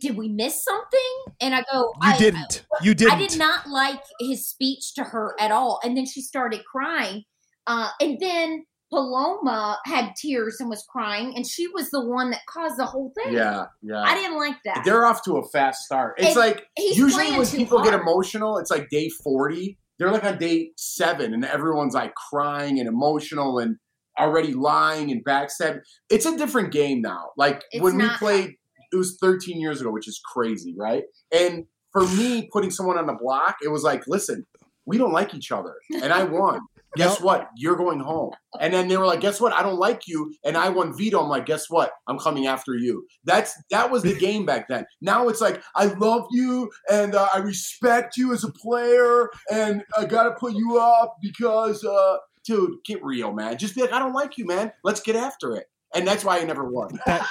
[0.02, 2.66] "Did we miss something?" And I go, You I, didn't.
[2.82, 3.14] You didn't.
[3.14, 5.80] I did not like his speech to her at all.
[5.82, 7.22] And then she started crying.
[7.66, 12.40] Uh, and then Paloma had tears and was crying, and she was the one that
[12.48, 13.34] caused the whole thing.
[13.34, 14.02] yeah, yeah.
[14.02, 14.82] I didn't like that.
[14.84, 16.14] They're off to a fast start.
[16.18, 19.78] It's And like usually when people get emotional, it's like day 40.
[19.98, 23.76] They're like on day seven, and everyone's like crying and emotional and
[24.18, 25.80] already lying and backstabbing.
[26.08, 27.30] It's a different game now.
[27.36, 28.54] Like It's when we played,
[28.92, 31.04] it was 13 years ago, which is crazy, right?
[31.32, 34.46] And for me, putting someone on the block, it was like, listen,
[34.86, 36.60] we don't like each other, and I won.
[36.98, 37.20] Guess Yep.
[37.22, 37.48] what?
[37.56, 38.32] You're going home.
[38.60, 39.52] And then they were like, "Guess what?
[39.54, 41.22] I don't like you." And I won veto.
[41.22, 41.92] I'm like, "Guess what?
[42.06, 44.84] I'm coming after you." That's that was the game back then.
[45.00, 49.82] Now it's like, "I love you and uh, I respect you as a player, and
[49.96, 53.56] I gotta put you up because, uh, dude, get real, man.
[53.56, 54.72] Just be like, I don't like you, man.
[54.84, 56.98] Let's get after it." And that's why I never won.
[57.06, 57.26] That-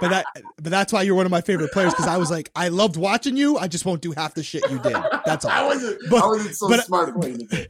[0.00, 2.50] but that but that's why you're one of my favorite players because I was like,
[2.56, 3.56] I loved watching you.
[3.58, 4.96] I just won't do half the shit you did.
[5.24, 5.50] That's all.
[5.54, 6.00] I wasn't.
[6.10, 7.66] But- I wasn't so but- smart playing the game.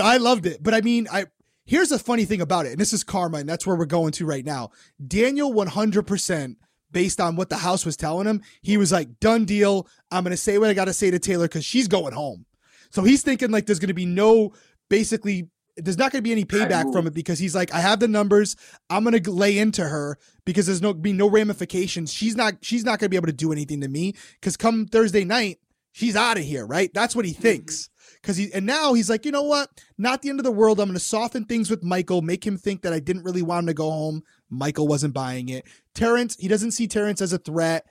[0.00, 0.62] I loved it.
[0.62, 1.26] But I mean, I
[1.64, 4.12] here's the funny thing about it, and this is karma, and that's where we're going
[4.12, 4.70] to right now.
[5.06, 6.56] Daniel 100%
[6.90, 9.86] based on what the house was telling him, he was like, done deal.
[10.10, 12.46] I'm going to say what I got to say to Taylor because she's going home.
[12.90, 14.52] So he's thinking like there's going to be no,
[14.88, 18.00] basically, there's not going to be any payback from it because he's like, I have
[18.00, 18.56] the numbers.
[18.88, 22.12] I'm going to lay into her because there's no be no ramifications.
[22.12, 24.86] She's not she's not going to be able to do anything to me because come
[24.86, 25.60] Thursday night,
[25.92, 26.92] she's out of here, right?
[26.92, 27.90] That's what he thinks.
[28.28, 29.70] Cause he and now he's like, you know what?
[29.96, 30.80] Not the end of the world.
[30.80, 33.68] I'm gonna soften things with Michael, make him think that I didn't really want him
[33.68, 34.22] to go home.
[34.50, 35.64] Michael wasn't buying it.
[35.94, 37.86] Terrance, he doesn't see Terrance as a threat.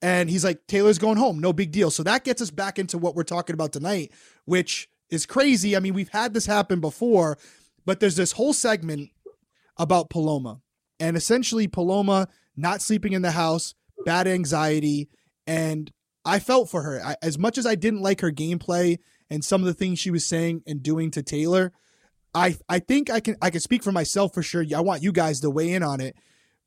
[0.00, 1.90] And he's like, Taylor's going home, no big deal.
[1.90, 4.12] So that gets us back into what we're talking about tonight,
[4.46, 5.76] which is crazy.
[5.76, 7.36] I mean, we've had this happen before,
[7.84, 9.10] but there's this whole segment
[9.76, 10.62] about Paloma.
[11.00, 13.74] And essentially, Paloma not sleeping in the house,
[14.06, 15.10] bad anxiety.
[15.46, 15.92] And
[16.24, 17.04] I felt for her.
[17.04, 18.98] I, as much as I didn't like her gameplay
[19.32, 21.72] and some of the things she was saying and doing to Taylor,
[22.34, 24.64] I I think I can I can speak for myself for sure.
[24.76, 26.16] I want you guys to weigh in on it.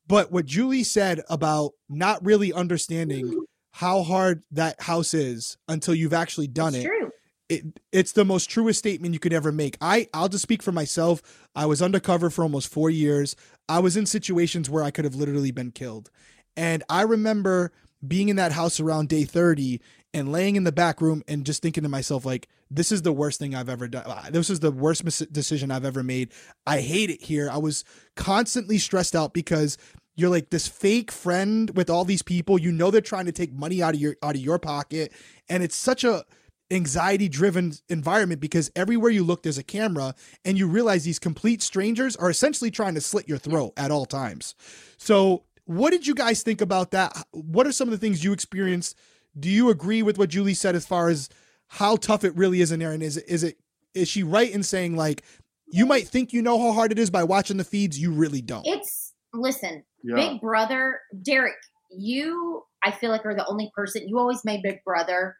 [0.08, 6.14] But what Julie said about not really understanding how hard that house is until you've
[6.14, 7.12] actually done it's it true.
[7.50, 9.78] it it's the most truest statement you could ever make.
[9.80, 11.22] I I'll just speak for myself.
[11.56, 13.36] I was undercover for almost 4 years.
[13.70, 16.10] I was in situations where I could have literally been killed.
[16.58, 17.72] And I remember
[18.08, 19.82] being in that house around day 30
[20.16, 23.12] and laying in the back room and just thinking to myself like this is the
[23.12, 24.06] worst thing I've ever done.
[24.08, 26.32] Uh, This is the worst mis- decision I've ever made.
[26.66, 27.50] I hate it here.
[27.52, 27.84] I was
[28.16, 29.78] constantly stressed out because
[30.16, 32.58] you're like this fake friend with all these people.
[32.58, 35.12] You know they're trying to take money out of your out of your pocket
[35.50, 36.24] and it's such a
[36.72, 41.62] anxiety driven environment because everywhere you look there's a camera and you realize these complete
[41.62, 44.56] strangers are essentially trying to slit your throat at all times.
[44.98, 47.12] So, what did you guys think about that?
[47.32, 48.96] What are some of the things you experienced?
[49.38, 51.30] Do you agree with what Julie said as far as
[51.68, 53.58] how tough it really is in there and is it is it
[53.94, 55.24] is she right in saying like
[55.68, 58.42] you might think you know how hard it is by watching the feeds, you really
[58.42, 58.66] don't.
[58.68, 60.16] It's listen, Yeah.
[60.16, 61.56] Big Brother, Derrick.
[61.90, 64.08] You, I feel like, are the only person.
[64.08, 65.36] You always made Big Brother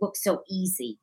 [0.00, 0.98] look so easy,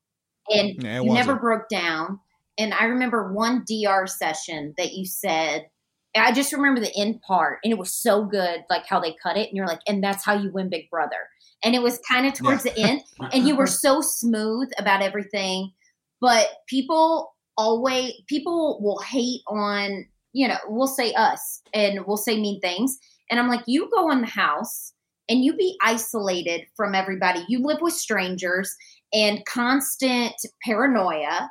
[0.49, 1.41] and Yeah, you never wasn't.
[1.41, 2.19] broke down.
[2.57, 5.67] And I remember one DR session that you said.
[6.15, 9.35] I just remember the end part, and it was so good, like how they cut
[9.37, 11.17] it, and you're like, and that's how you win Big Brother.
[11.63, 15.71] And it was kind of towards the end, and you were so smooth about everything.
[16.19, 22.39] But people always, people will hate on, you know, we'll say us, and we'll say
[22.39, 22.97] mean things,
[23.29, 24.93] and I'm like, you go in the house
[25.29, 27.45] and you be isolated from everybody.
[27.47, 28.75] You live with strangers
[29.13, 30.33] and constant
[30.65, 31.49] paranoia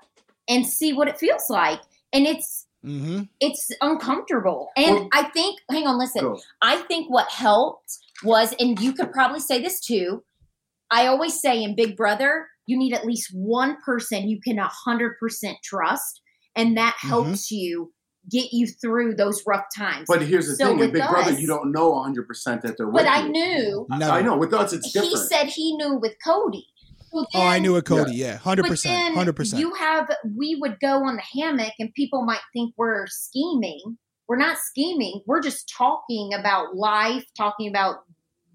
[0.48, 1.80] and see what it feels like.
[2.12, 3.28] And it's Mhm.
[3.40, 4.70] it's uncomfortable.
[4.76, 6.20] And Well- I think hang on, listen.
[6.22, 6.40] Go.
[6.60, 10.22] I think what helped was and you could probably say this too.
[10.90, 15.54] I always say in Big Brother, you need at least one person you can 100%
[15.64, 16.20] trust
[16.54, 17.08] and that Mhm.
[17.08, 17.92] helps you
[18.30, 20.04] get you through those rough times.
[20.06, 22.86] But here's the So thing: with Big Brother, you don't know 100 percent that they're
[22.86, 23.30] with but I you.
[23.30, 24.12] knew Never.
[24.12, 25.10] I know with us, it's different.
[25.10, 26.66] he said he knew with Cody.
[27.12, 28.12] So Oh, I knew it, Cody.
[28.14, 29.60] Yeah, hundred But percent, then hundred percent.
[29.60, 33.98] You have we would go on the hammock and people might think we're scheming.
[34.32, 35.20] We're not scheming.
[35.26, 37.96] We're just talking about life, talking about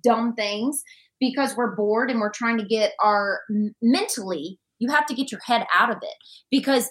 [0.04, 0.82] dumb things.
[1.20, 3.42] because we're bored and we're trying to get our
[3.80, 6.16] mentally, you have to get your head out of it
[6.50, 6.90] because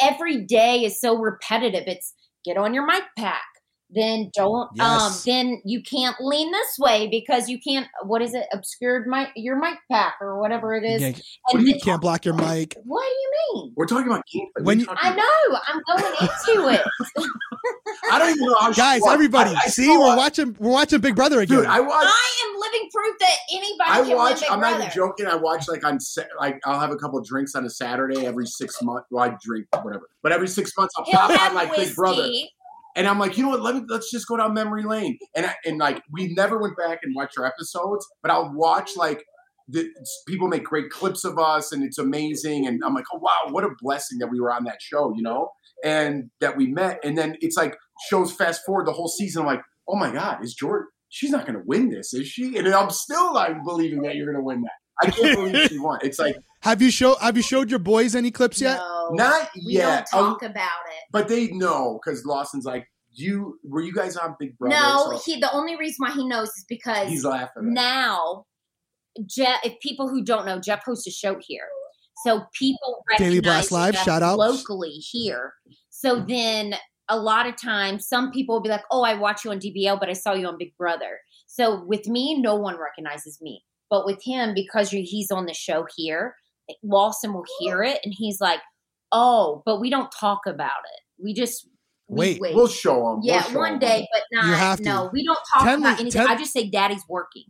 [0.00, 1.84] every day is so repetitive.
[1.86, 3.44] It's get on your mic pack,
[3.94, 5.00] then don't um, yes.
[5.02, 9.28] um then you can't lean this way because you can't what is it obscured my
[9.36, 11.12] your mic pack or whatever it is yeah.
[11.52, 14.80] and you can't block your mic what do you mean we're talking about gameplay when
[14.80, 16.80] you, i know i'm going into it
[18.10, 21.16] i don't even know how guys everybody I, I see we're watching we're watching big
[21.16, 24.60] brother again Dude, i watch i am living proof that anybody i can watch i'm
[24.60, 24.78] brother.
[24.78, 25.98] not even joking i watch like on
[26.38, 29.66] like i'll have a couple drinks on a saturday every six months well i drink
[29.82, 31.86] whatever but every six months i'll pop on like whiskey.
[31.86, 32.28] big brother
[32.96, 33.62] and I'm like, you know what?
[33.62, 35.18] Let me let's just go down memory lane.
[35.34, 38.96] And I, and like we never went back and watched our episodes, but I'll watch
[38.96, 39.24] like
[39.68, 39.88] the,
[40.26, 42.66] people make great clips of us, and it's amazing.
[42.66, 45.22] And I'm like, oh wow, what a blessing that we were on that show, you
[45.22, 45.50] know,
[45.84, 47.00] and that we met.
[47.04, 47.76] And then it's like
[48.08, 49.42] shows fast forward the whole season.
[49.42, 50.88] I'm like, oh my god, is Jordan?
[51.08, 52.56] She's not going to win this, is she?
[52.56, 54.81] And I'm still like believing that you're going to win that.
[55.00, 55.98] I can't believe she won.
[56.02, 58.78] It's like have you show Have you showed your boys any clips yet?
[58.78, 60.08] No, Not we yet.
[60.12, 61.02] don't talk um, about it.
[61.10, 64.74] But they know because Lawson's like, you were you guys on Big Brother?
[64.74, 65.40] No, so he.
[65.40, 67.72] The only reason why he knows is because he's laughing.
[67.72, 68.46] Now,
[69.26, 69.60] Jeff.
[69.64, 71.68] If people who don't know, Jeff hosts a show here,
[72.24, 73.94] so people Daily Blast Live.
[73.94, 75.52] Jeff shout out locally here.
[75.90, 76.74] So then
[77.08, 80.00] a lot of times some people will be like, "Oh, I watch you on DBL,
[80.00, 84.06] but I saw you on Big Brother." So with me, no one recognizes me, but
[84.06, 86.34] with him, because he's on the show here,
[86.82, 88.60] Lawson will hear it and he's like,
[89.12, 91.22] "Oh, but we don't talk about it.
[91.22, 91.68] We just
[92.08, 92.54] wait, wait.
[92.54, 93.20] We'll show him.
[93.22, 94.46] Yeah, we'll one day, but not.
[94.46, 94.84] You have to.
[94.84, 96.22] No, we don't talk ten, about anything.
[96.22, 97.44] Ten, I just say Daddy's working.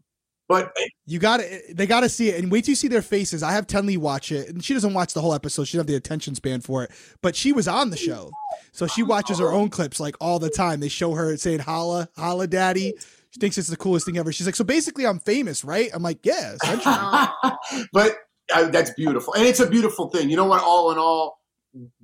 [0.48, 2.76] But eh, you got to eh, they got to see it and wait till you
[2.76, 3.44] see their faces.
[3.44, 5.68] I have Tenley watch it, and she doesn't watch the whole episode.
[5.68, 6.90] She doesn't have the attention span for it,
[7.22, 8.32] but she was on the show,
[8.72, 10.80] so she watches her own clips like all the time.
[10.80, 12.94] They show her saying "Holla, holla, daddy."
[13.32, 14.30] She thinks it's the coolest thing ever.
[14.30, 15.88] She's like, so basically, I'm famous, right?
[15.94, 17.88] I'm like, yeah, essentially.
[17.92, 18.18] but
[18.54, 20.28] uh, that's beautiful, and it's a beautiful thing.
[20.28, 20.62] You know what?
[20.62, 21.38] All in all,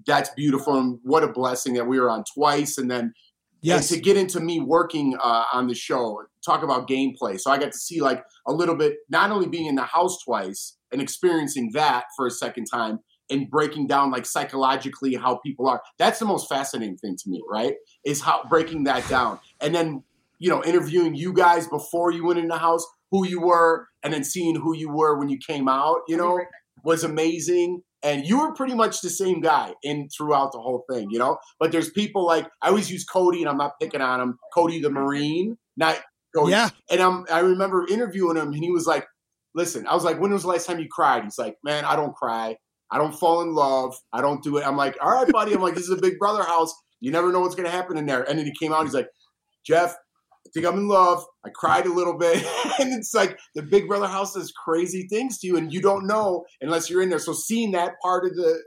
[0.07, 3.13] that's beautiful, and what a blessing that we were on twice, and then
[3.61, 3.91] yes.
[3.91, 7.39] And to get into me working uh, on the show, talk about gameplay.
[7.39, 10.23] So I got to see like a little bit, not only being in the house
[10.25, 15.69] twice and experiencing that for a second time, and breaking down like psychologically how people
[15.69, 15.83] are.
[15.99, 17.75] That's the most fascinating thing to me, right?
[18.05, 20.05] Is how breaking that down, and then
[20.39, 24.13] you know interviewing you guys before you went in the house, who you were, and
[24.13, 25.99] then seeing who you were when you came out.
[26.09, 26.41] You know,
[26.85, 31.09] was amazing and you were pretty much the same guy in throughout the whole thing,
[31.11, 31.39] you know.
[31.59, 34.39] But there's people like I always use Cody, and I'm not picking on him.
[34.55, 35.99] Cody the Marine, not
[36.35, 36.53] Cody.
[36.53, 36.71] Yeah.
[36.91, 39.07] And I'm I remember interviewing him, and he was like,
[39.55, 41.97] "Listen," I was like, "When was the last time you cried?" He's like, "Man, I
[41.97, 42.57] don't cry.
[42.91, 43.97] I don't fall in love.
[44.13, 46.19] I don't do it." I'm like, "All right, buddy." I'm like, "This is a Big
[46.19, 46.73] Brother house.
[47.01, 48.85] You never know what's gonna happen in there." And then he came out.
[48.85, 49.09] He's like,
[49.67, 49.97] "Jeff,
[50.47, 51.25] I think I'm in love.
[51.45, 52.37] I cried a little bit.
[52.79, 56.07] and it's like the Big Brother house does crazy things to you, and you don't
[56.07, 57.19] know unless you're in there.
[57.19, 58.63] So seeing that part of the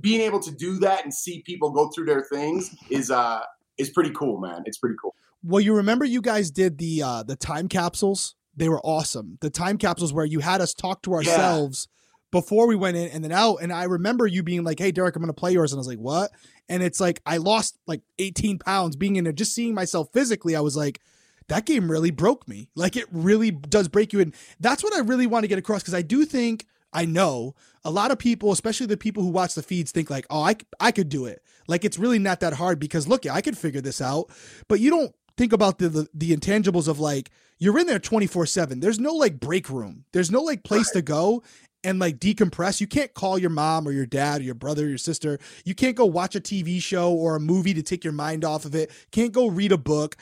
[0.00, 3.40] being able to do that and see people go through their things is uh
[3.78, 4.62] is pretty cool, man.
[4.66, 5.14] It's pretty cool.
[5.42, 8.34] Well, you remember you guys did the uh the time capsules?
[8.54, 9.38] They were awesome.
[9.40, 11.88] The time capsules where you had us talk to ourselves.
[12.36, 13.62] Before we went in and then out.
[13.62, 15.72] And I remember you being like, Hey Derrick, I'm gonna play yours.
[15.72, 16.32] And I was like, What?
[16.68, 20.54] And it's like I lost like 18 pounds being in there, just seeing myself physically.
[20.54, 21.00] I was like,
[21.48, 22.68] that game really broke me.
[22.74, 24.20] Like it really does break you.
[24.20, 27.54] And that's what I really want to get across because I do think I know
[27.84, 30.56] a lot of people, especially the people who watch the feeds, think like, oh, I,
[30.78, 31.42] I could do it.
[31.66, 34.30] Like it's really not that hard because look, I could figure this out.
[34.68, 38.44] But you don't think about the, the, the intangibles of like, you're in there 24
[38.44, 38.80] 7.
[38.80, 41.00] There's no like break room, there's no like place right.
[41.00, 41.42] to go
[41.86, 42.80] and like decompress.
[42.80, 45.38] You can't call your mom or your dad or your brother or your sister.
[45.64, 48.64] You can't go watch a TV show or a movie to take your mind off
[48.64, 48.90] of it.
[49.12, 50.16] Can't go read a book.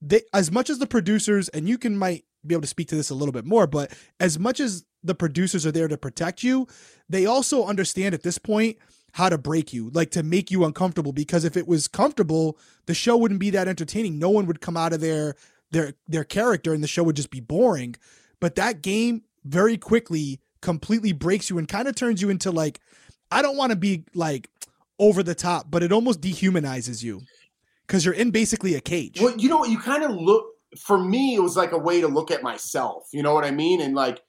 [0.00, 2.94] They as much as the producers and you can might be able to speak to
[2.94, 6.44] this a little bit more, but as much as the producers are there to protect
[6.44, 6.68] you,
[7.08, 8.78] they also understand at this point
[9.12, 12.94] how to break you, like to make you uncomfortable because if it was comfortable, the
[12.94, 14.20] show wouldn't be that entertaining.
[14.20, 15.34] No one would come out of their
[15.72, 17.96] their their character and the show would just be boring.
[18.40, 22.80] But that game very quickly completely breaks you and kind of turns you into like
[23.30, 24.48] I don't want to be like
[24.98, 27.20] over the top, but it almost dehumanizes you
[27.86, 29.20] because you're in basically a cage.
[29.20, 29.70] Well, you know what?
[29.70, 30.46] You kind of look
[30.78, 31.34] for me.
[31.34, 33.08] It was like a way to look at myself.
[33.12, 33.80] You know what I mean?
[33.80, 34.20] And like,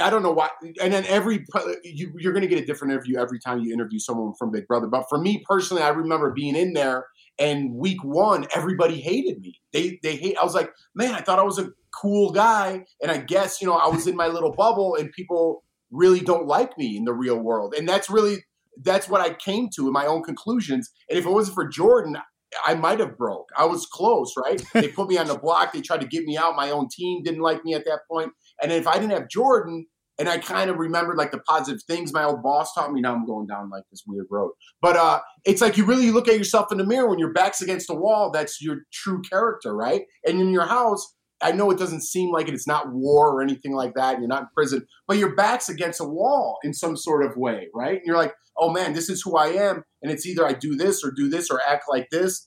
[0.00, 0.50] I don't know why.
[0.80, 1.44] And then every
[1.84, 4.66] you, you're going to get a different interview every time you interview someone from Big
[4.66, 4.86] Brother.
[4.86, 7.06] But for me personally, I remember being in there
[7.40, 9.60] and week one, everybody hated me.
[9.72, 10.36] They they hate.
[10.40, 13.66] I was like, man, I thought I was a cool guy, and I guess you
[13.66, 17.12] know I was in my little bubble, and people really don't like me in the
[17.12, 17.74] real world.
[17.76, 18.44] And that's really
[18.82, 20.90] that's what I came to in my own conclusions.
[21.08, 22.16] And if it wasn't for Jordan,
[22.64, 23.48] I might have broke.
[23.56, 24.62] I was close, right?
[24.74, 25.72] they put me on the block.
[25.72, 26.56] They tried to get me out.
[26.56, 28.30] My own team didn't like me at that point.
[28.62, 29.86] And if I didn't have Jordan,
[30.20, 33.00] and I kind of remembered like the positive things my old boss taught me.
[33.00, 34.52] Now I'm going down like this weird road.
[34.82, 37.62] But uh, it's like you really look at yourself in the mirror when your back's
[37.62, 38.30] against the wall.
[38.30, 40.02] That's your true character, right?
[40.26, 42.54] And in your house, I know it doesn't seem like it.
[42.54, 44.12] It's not war or anything like that.
[44.12, 47.38] And you're not in prison, but your back's against a wall in some sort of
[47.38, 47.96] way, right?
[47.96, 49.84] And you're like, oh man, this is who I am.
[50.02, 52.46] And it's either I do this or do this or act like this,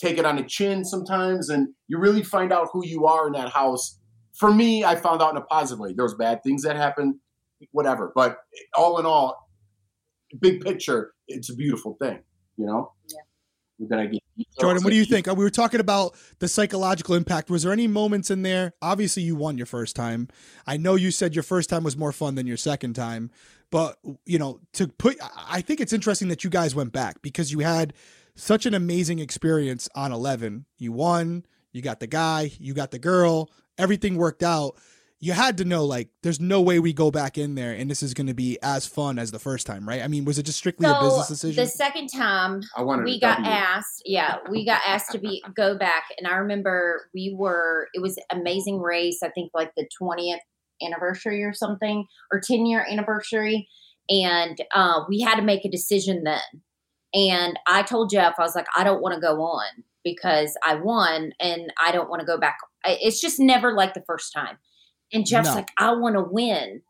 [0.00, 1.50] take it on the chin sometimes.
[1.50, 3.98] And you really find out who you are in that house
[4.34, 5.92] for me, I found out in a positive way.
[5.92, 7.16] There was bad things that happened,
[7.70, 8.12] whatever.
[8.14, 8.38] But
[8.76, 9.48] all in all,
[10.40, 12.20] big picture, it's a beautiful thing,
[12.56, 12.92] you know.
[13.08, 13.18] Yeah.
[13.88, 14.22] That I get.
[14.60, 15.26] Jordan, what do you think?
[15.26, 17.50] Uh, We were talking about the psychological impact.
[17.50, 18.74] Was there any moments in there?
[18.80, 20.28] Obviously, you won your first time.
[20.68, 23.32] I know you said your first time was more fun than your second time,
[23.72, 25.16] but you know, to put,
[25.48, 27.92] I think it's interesting that you guys went back because you had
[28.36, 30.66] such an amazing experience on 11.
[30.78, 34.76] You won, you got the guy, you got the girl, everything worked out.
[35.20, 38.02] You had to know, like, there's no way we go back in there and this
[38.02, 40.02] is going to be as fun as the first time, right?
[40.02, 41.62] I mean, was it just strictly a business decision?
[41.62, 43.04] the second time I wanted.
[43.04, 43.48] we got W.
[43.48, 48.02] asked yeah we got asked to be go back and i remember we were it
[48.02, 50.38] was amazing race i think like the 20th
[50.84, 53.68] anniversary or something or 10 year anniversary
[54.08, 56.40] and uh, we had to make a decision then
[57.14, 60.74] and i told jeff i was like i don't want to go on because i
[60.74, 64.56] won and i don't want to go back it's just never like the first time
[65.12, 65.54] and jeff's No.
[65.54, 66.82] like i want to win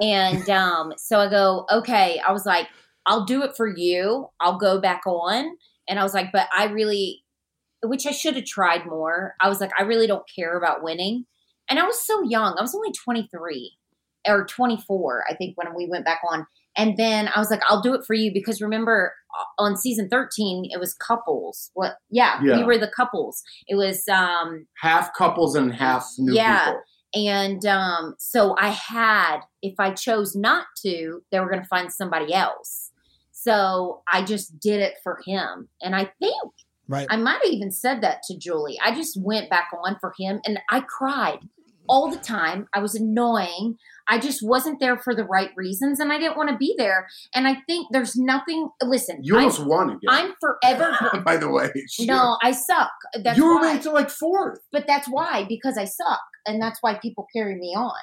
[0.00, 2.68] and um, so i go okay i was like
[3.06, 4.28] I'll do it for you.
[4.40, 5.56] I'll go back on.
[5.88, 7.22] And I was like, but I really,
[7.82, 9.34] which I should have tried more.
[9.40, 11.26] I was like, I really don't care about winning.
[11.68, 12.56] And I was so young.
[12.58, 13.72] I was only 23
[14.26, 16.46] or 24, I think, when we went back on.
[16.76, 20.08] And then I was like, I'll do it for you because remember uh, on season
[20.08, 21.70] 13, it was couples.
[21.74, 21.96] What?
[22.10, 22.56] Yeah, Yeah.
[22.58, 23.42] we were the couples.
[23.68, 26.64] It was, um, half couples and half new Yeah.
[26.64, 26.80] people.
[27.14, 31.92] and um, so I had, if I chose not to, they were going to find
[31.92, 32.90] somebody else.
[33.30, 35.68] So I just did it for him.
[35.82, 36.50] And I think
[36.88, 37.06] right.
[37.10, 38.78] I might have even said that to Julie.
[38.82, 41.38] I just went back on for him and I cried
[41.94, 42.66] all the time.
[42.74, 43.76] I was annoying.
[44.08, 47.06] I just wasn't there for the right reasons and I didn't want to be there.
[47.36, 50.00] And I think there's nothing, listen, You I'm, almost won again.
[50.08, 51.22] I'm forever.
[51.24, 51.70] by the way.
[51.88, 52.08] Shit.
[52.08, 52.90] No, I suck.
[53.22, 53.68] That's you were why.
[53.68, 54.58] ranked to like fourth.
[54.72, 56.20] But that's why, because I suck.
[56.46, 57.94] And that's why people carry me on.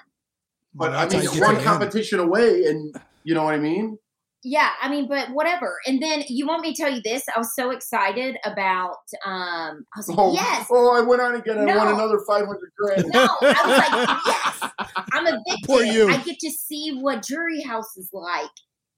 [0.73, 3.59] But Well, I mean, how you it's one competition away, and you know what I
[3.59, 3.97] mean.
[4.43, 5.77] Yeah, I mean, but whatever.
[5.85, 7.23] And then you want me to tell you this?
[7.35, 8.95] I was so excited about.
[9.25, 10.67] um I was like, Oh, yes.
[10.71, 11.59] Oh, I went on again.
[11.69, 13.05] I won another five hundred grand.
[13.13, 14.71] No, I was like, yes.
[15.13, 15.57] I'm a victim.
[15.65, 16.09] Poor you.
[16.09, 18.49] I get to see what Jury House is like.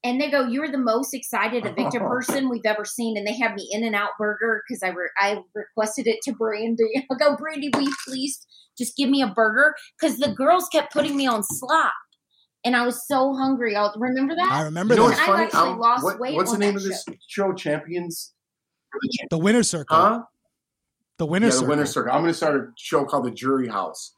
[0.06, 3.54] And they go, "You're the most excited evicted person we've ever seen." And they have
[3.56, 6.84] me In and Out Burger because I re- I requested it to Brandy.
[7.12, 8.46] I go, Brandy, will you please
[8.78, 9.74] just give me a burger?
[10.00, 11.94] Because the girls kept putting me on slop,
[12.66, 13.76] and I was so hungry.
[13.76, 14.50] I'll remember that.
[14.52, 15.18] I remember You know that.
[15.18, 15.44] what's I've funny?
[15.46, 17.54] actually Um, lost what- weight what's the name that of this show?
[17.54, 18.34] Champions?
[19.30, 19.96] The winner circle.
[19.98, 20.22] Huh?
[21.18, 21.70] The winner yeah, the circle.
[21.70, 22.12] winner circle.
[22.12, 24.14] I'm going to start a show called The Jury House.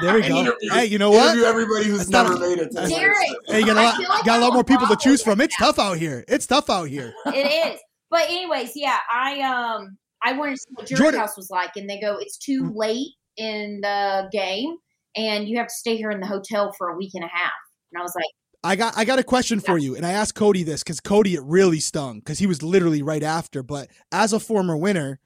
[0.00, 0.28] There we go.
[0.36, 1.24] interview- Hey, you know what?
[1.36, 2.70] Interview everybody who's That's not never a- made it.
[2.72, 3.16] To the Derrick.
[3.46, 5.38] Hey, you got a lot, like got a I'm lot more people to choose from.
[5.38, 6.24] right It's tough out here.
[6.28, 7.12] It's tough out here.
[7.26, 7.80] it is.
[8.10, 11.76] But anyways, yeah, I um I wanted to see what Jury Jordan- House was like,
[11.76, 14.76] and they go, it's too late in the game,
[15.16, 17.52] and you have to stay here in the hotel for a week and a half.
[17.92, 18.24] And I was like,
[18.64, 21.34] I got I got a question for you, and I asked Cody this because Cody
[21.34, 23.62] it really stung because he was literally right after.
[23.62, 25.18] But as a former winner,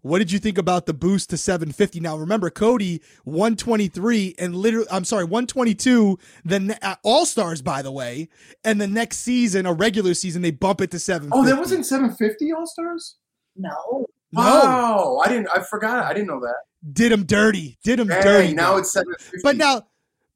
[0.00, 1.98] what did you think about the boost to 750?
[1.98, 6.18] Now remember, Cody 123 and literally I'm sorry 122.
[6.44, 8.28] Then uh, All Stars by the way,
[8.62, 11.36] and the next season, a regular season, they bump it to 750.
[11.36, 13.16] Oh, that wasn't 750 All Stars.
[13.56, 15.48] no, no Wow, I didn't.
[15.54, 16.04] I forgot.
[16.04, 16.56] I didn't know that.
[16.92, 18.54] did him dirty, did him Dang, dirty.
[18.54, 18.78] now bro.
[18.78, 19.38] it's 750.
[19.42, 19.82] But now,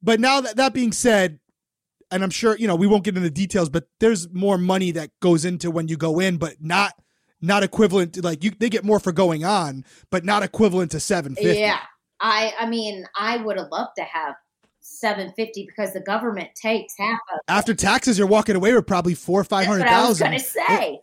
[0.01, 1.39] but now that that being said,
[2.11, 5.11] and I'm sure you know we won't get into details, but there's more money that
[5.19, 6.93] goes into when you go in, but not
[7.41, 8.51] not equivalent to like you.
[8.51, 11.59] They get more for going on, but not equivalent to 750.
[11.59, 11.79] yeah,
[12.19, 14.35] I I mean, I would have loved to have
[14.81, 17.39] seven fifty because the government takes half of.
[17.47, 20.31] After taxes, you're walking away with probably four five That's hundred what I was going
[20.31, 20.99] to say.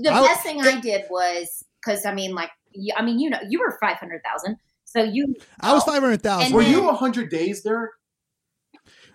[0.00, 3.18] The I would- best thing I did was because I mean, like, you- I mean,
[3.18, 5.34] you know, you were five hundred thousand, so you.
[5.60, 6.52] I was five hundred thousand.
[6.52, 7.90] Were then- you 100 days there?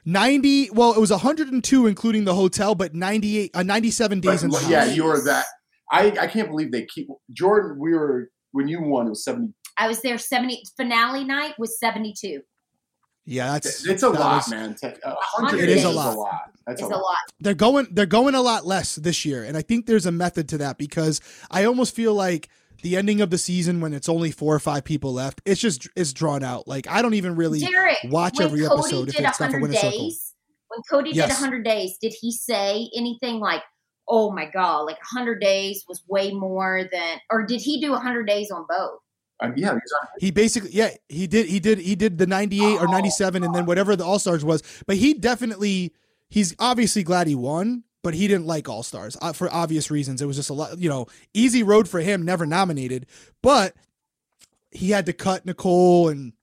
[0.06, 4.54] 90 well it was 102 including the hotel but 98 uh, 97 days in the
[4.54, 4.72] But, house.
[4.72, 5.46] yeah, you were that.
[5.92, 7.78] I I can't believe they keep Jordan.
[7.80, 9.08] We were when you won.
[9.08, 9.54] It was 70.
[9.78, 12.42] I was there seventy finale night was seventy two.
[13.30, 14.74] Yeah that's It's a that lot, was- man.
[14.74, 16.16] Te- a 100 It is a lot.
[16.66, 17.02] That's It's a a lot.
[17.02, 17.18] lot.
[17.40, 20.50] they're going they're going a lot less this year and i think there's a method
[20.50, 21.22] to that because
[21.52, 22.50] i almost feel like
[22.84, 25.88] the ending of the season when it's only four or five people left, it's just
[25.96, 26.68] it's drawn out.
[26.68, 29.60] Like I don't even really Derrick, watch every Cody episode if did it's not for
[29.60, 29.92] 100 Winner Circle.
[30.00, 30.34] days,
[30.68, 31.30] when Cody did Yes.
[31.42, 33.64] 100 days, did he say anything like,
[34.08, 38.28] "Oh my god, like 100 days was way more than," or did he do 100
[38.28, 39.00] days on both?
[39.56, 39.78] Yeah,
[40.20, 42.92] He basically, yeah, he did, he did, he did the '98 or Oh.
[42.92, 44.64] '97, and then whatever the All Stars was.
[44.88, 45.94] But he definitely,
[46.30, 50.22] he's obviously glad he won, but he didn't like All Stars uh, for obvious reasons.
[50.22, 53.06] It was just a lot, you know, easy road for him, never nominated,
[53.44, 53.76] but
[54.72, 56.34] he had to cut Nicole and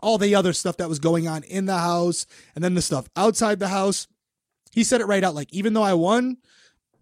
[0.00, 3.08] all the other stuff that was going on in the house, and then the stuff
[3.16, 4.06] outside the house.
[4.70, 6.36] He said it right out, like even though I won.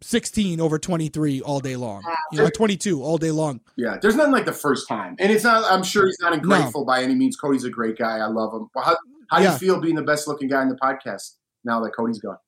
[0.03, 2.03] 16 over 23 all day long.
[2.33, 3.61] You know, 22 all day long.
[3.77, 3.97] yeah.
[4.01, 5.71] There's nothing like the first time, and it's not.
[5.71, 7.37] I'm sure he's not ungrateful by any means.
[7.37, 8.19] Cody's a great guy.
[8.19, 8.69] I love him.
[8.75, 8.97] Well, how
[9.31, 12.21] how do you feel being the best looking guy in the podcast now that Cody's
[12.21, 12.39] gone?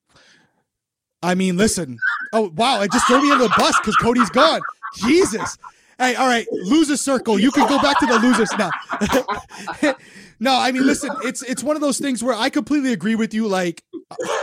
[1.21, 1.97] I mean, listen.
[2.33, 2.81] Oh wow!
[2.81, 4.61] It just threw me under the bus because Cody's gone.
[4.97, 5.57] Jesus.
[5.97, 7.37] Hey, all right, loser circle.
[7.37, 9.93] You can go back to the losers now.
[10.39, 11.11] no, I mean, listen.
[11.23, 13.49] It's it's one of those things where I completely agree with you.
[13.49, 13.83] Like,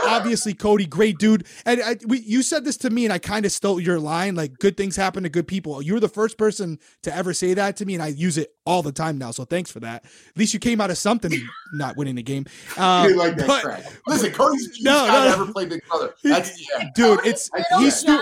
[0.07, 3.45] obviously, Cody, great dude, and I, we, you said this to me, and I kind
[3.45, 4.35] of stole your line.
[4.35, 5.81] Like, good things happen to good people.
[5.81, 8.53] You were the first person to ever say that to me, and I use it
[8.65, 9.31] all the time now.
[9.31, 10.05] So thanks for that.
[10.05, 11.31] At least you came out of something,
[11.73, 12.45] not winning the game.
[12.77, 13.83] Uh, like that but- crap.
[14.07, 15.43] Listen, Cody's the cutest No, no, to no.
[15.43, 16.13] ever play Big Brother.
[16.23, 16.89] That's yeah.
[16.95, 18.21] dude, Cody's it's he's stu-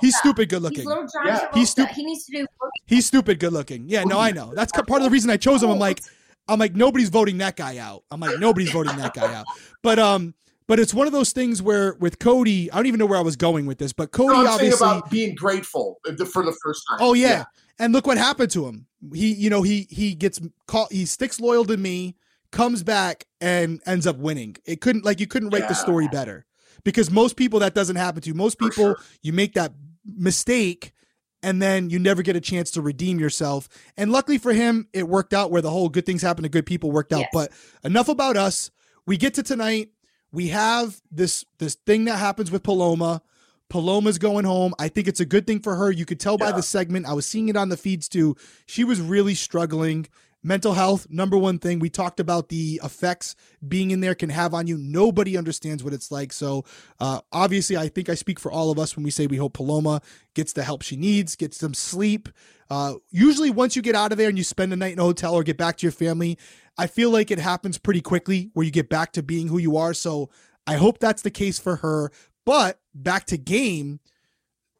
[0.00, 0.84] he's stupid good He's looking.
[0.86, 1.48] little John Yeah.
[1.54, 2.46] He's stu- he needs to do.
[2.86, 3.88] He's stupid good looking.
[3.88, 4.52] Yeah, no, I know.
[4.54, 5.70] That's part of the reason I chose him.
[5.70, 6.00] I'm like,
[6.48, 8.02] I'm like, nobody's voting that guy out.
[8.10, 9.46] I'm like, nobody's voting that guy out.
[9.82, 10.34] But um,
[10.72, 13.22] but it's one of those things where with Cody, I don't even know where I
[13.22, 14.86] was going with this, but Cody No, I'm obviously.
[14.86, 16.96] about being grateful for the first time.
[17.02, 17.44] oh yeah.
[17.78, 18.86] and look what happened to him.
[19.12, 20.90] He, you know, he he gets caught.
[20.90, 22.16] He sticks loyal to me,
[22.52, 24.56] comes back and ends up winning.
[24.64, 26.46] It couldn't like you couldn't write the story better
[26.84, 28.32] because most people that doesn't happen to.
[28.32, 28.96] Most people sure.
[29.20, 29.74] you make that
[30.06, 30.94] mistake
[31.42, 33.68] and then you never get a chance to redeem yourself.
[33.98, 36.64] And luckily for him, it worked out where the whole good things happen to good
[36.64, 37.20] people worked out.
[37.20, 37.30] Yes.
[37.34, 37.52] But
[37.84, 38.70] enough about us.
[39.04, 39.90] We get to tonight.
[40.32, 43.22] We have this this thing that happens with Paloma.
[43.68, 44.74] Paloma's going home.
[44.78, 45.90] I think it's a good thing for her.
[45.90, 47.06] You could tell by the segment.
[47.06, 48.36] I was seeing it on the feeds too.
[48.66, 50.06] She was really struggling.
[50.44, 51.78] Mental health, number one thing.
[51.78, 53.36] We talked about the effects
[53.66, 54.76] being in there can have on you.
[54.76, 56.32] Nobody understands what it's like.
[56.32, 56.64] So,
[56.98, 59.54] uh, obviously, I think I speak for all of us when we say we hope
[59.54, 60.00] Paloma
[60.34, 62.28] gets the help she needs, gets some sleep.
[62.68, 65.04] Uh, usually, once you get out of there and you spend a night in a
[65.04, 66.36] hotel or get back to your family,
[66.76, 69.76] I feel like it happens pretty quickly where you get back to being who you
[69.76, 69.94] are.
[69.94, 70.28] So,
[70.66, 72.10] I hope that's the case for her.
[72.44, 74.00] But back to game,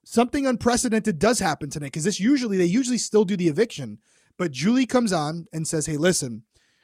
[0.05, 3.99] something unprecedented does happen tonight because this usually they usually still do the eviction,
[4.43, 6.43] but Julie comes on and says, "Hey, listen,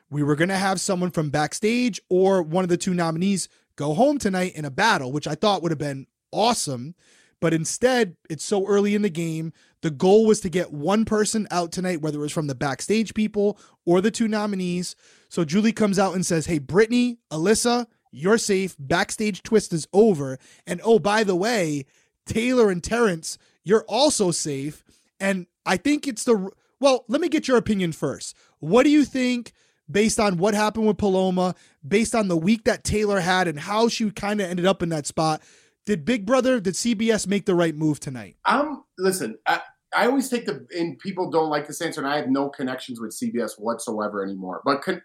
[0.09, 4.17] we were gonna have someone from backstage or one of the two nominees go home
[4.17, 6.95] tonight in a battle, which I thought would have been awesome."
[7.41, 9.53] But instead, it's so early in the game.
[9.81, 13.13] The goal was to get one person out tonight, whether it was from the backstage
[13.13, 14.95] people or the two nominees.
[15.29, 18.77] So Julie comes out and says, Hey, Brittany, Alyssa, you're safe.
[18.79, 20.39] Backstage twist is over.
[20.65, 21.87] And oh, by the way,
[22.25, 24.85] Taylor and Terrance, you're also safe.
[25.19, 28.37] And I think it's the well, let me get your opinion first.
[28.61, 29.53] What do you think
[29.91, 31.55] based on what happened with Paloma,
[31.87, 34.89] based on the week that Taylor had and how she kind of ended up in
[34.91, 35.43] that spot?
[35.87, 38.37] Did Big Brother, did CBS make the right move tonight?
[38.45, 39.39] I'm listen.
[39.47, 39.63] I,
[39.95, 43.01] I always take the and people don't like this answer, and I have no connections
[43.01, 44.61] with CBS whatsoever anymore.
[44.65, 45.01] But con,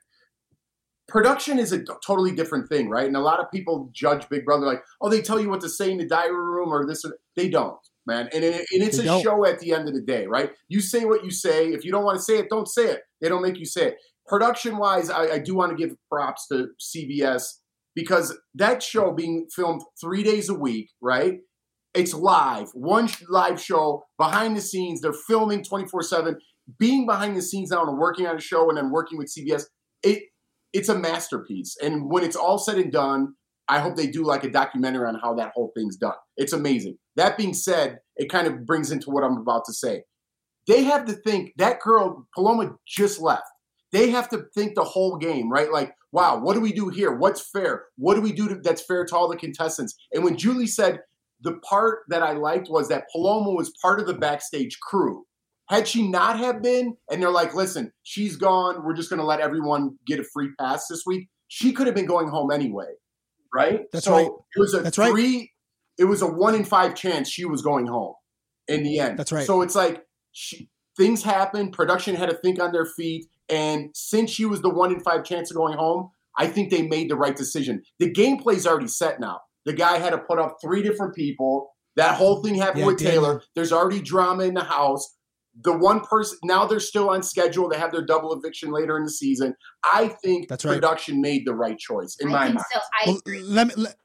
[1.07, 3.07] production is a totally different thing, right?
[3.07, 5.69] And a lot of people judge Big Brother like, oh, they tell you what to
[5.69, 7.05] say in the diary room or this.
[7.05, 8.29] Or, they don't, man.
[8.33, 9.23] And, it, and it's They a don't.
[9.23, 10.51] show at the end of the day, right?
[10.67, 11.67] You say what you say.
[11.69, 13.01] If you don't want to say it, don't say it.
[13.21, 13.97] They don't make you say it.
[14.27, 17.43] Production wise, I, I do want to give props to CBS
[17.95, 21.39] because that show being filmed three days a week, right?
[21.93, 25.01] It's live, one live show behind the scenes.
[25.01, 26.37] They're filming 24 7.
[26.79, 29.65] Being behind the scenes now and working on a show and then working with CBS,
[30.01, 30.23] it
[30.71, 31.77] it's a masterpiece.
[31.81, 33.35] And when it's all said and done,
[33.67, 36.15] I hope they do like a documentary on how that whole thing's done.
[36.37, 36.97] It's amazing.
[37.15, 40.03] That being said, it kind of brings into what I'm about to say.
[40.67, 43.43] They have to think that girl, Paloma, just left.
[43.91, 45.71] They have to think the whole game, right?
[45.71, 47.15] Like, wow, what do we do here?
[47.15, 47.85] What's fair?
[47.97, 49.95] What do we do to, that's fair to all the contestants?
[50.11, 50.99] And when Julie said,
[51.41, 55.25] the part that I liked was that Paloma was part of the backstage crew.
[55.69, 59.25] Had she not have been, and they're like, listen, she's gone, we're just going to
[59.25, 62.87] let everyone get a free pass this week, she could have been going home anyway,
[63.53, 63.81] right?
[63.91, 64.27] That's so right.
[64.27, 65.11] It was a That's right.
[65.11, 65.51] three,
[65.97, 68.13] it was a one in five chance she was going home
[68.67, 69.19] in the end.
[69.19, 69.45] That's right.
[69.45, 74.31] So it's like she, things happen, production had to think on their feet, and since
[74.31, 77.15] she was the one in five chance of going home, I think they made the
[77.15, 77.83] right decision.
[77.99, 79.41] The gameplay's already set now.
[79.65, 81.69] The guy had to put up three different people.
[81.95, 82.97] That whole thing happened Yeah, with.
[82.97, 83.43] Taylor.
[83.55, 85.15] There's already drama in the house.
[85.61, 87.69] The one person now they're still on schedule.
[87.69, 89.55] They have their double eviction later in the season.
[89.83, 90.73] I think That's right.
[90.73, 92.65] production made the right choice in I my think mind.
[92.73, 92.79] so.
[92.79, 93.39] I Well, agree.
[93.41, 93.95] let me let,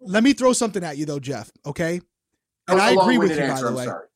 [0.00, 1.50] let me throw something at you though, Jeff.
[1.64, 2.00] Okay,
[2.68, 3.84] and I agree with long-winded you by the I'm way.
[3.86, 4.06] sorry.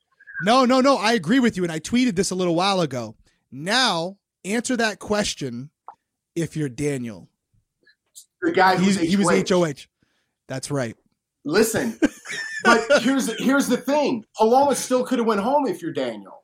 [0.45, 0.97] No, no, no.
[0.97, 3.15] I agree with you, and I tweeted this a little while ago.
[3.51, 5.71] Now, answer that question.
[6.35, 7.29] If you're Daniel,
[8.41, 9.55] The guy who's He's, he was HOH.
[9.67, 9.87] HOH.
[10.49, 10.97] That's right.
[11.45, 11.99] Listen,
[12.65, 16.43] but here's here's the thing: Paloma still could have went home if you're Daniel,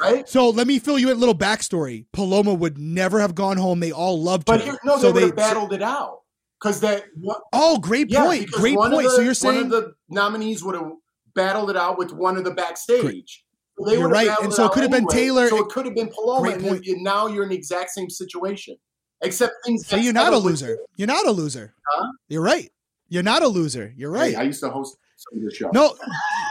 [0.00, 0.28] right?
[0.28, 2.06] So let me fill you in a little backstory.
[2.12, 3.80] Paloma would never have gone home.
[3.80, 4.56] They all loved her.
[4.56, 6.20] But here, no, they so would have battled it out
[6.60, 7.04] because that.
[7.52, 8.50] Oh, great Yeah, point.
[8.50, 8.92] Great point.
[9.04, 10.92] the- so you're one saying of the nominees would have
[11.34, 13.44] battled it out with one of the backstage.
[13.78, 15.06] So they You're right, and so it could have been.
[15.06, 18.10] Taylor- So it could have been Paloma, and, and now you're in the exact same
[18.10, 18.76] situation.
[19.24, 19.86] Except things.
[19.86, 20.78] so you're not a loser.
[20.96, 21.74] You're not a loser.
[21.88, 22.08] Huh?
[22.28, 22.70] You're right.
[23.08, 23.92] You're not a loser.
[23.96, 24.32] You're right.
[24.34, 24.96] Hey, I used to host
[25.30, 25.70] some of your show.
[25.72, 25.94] No,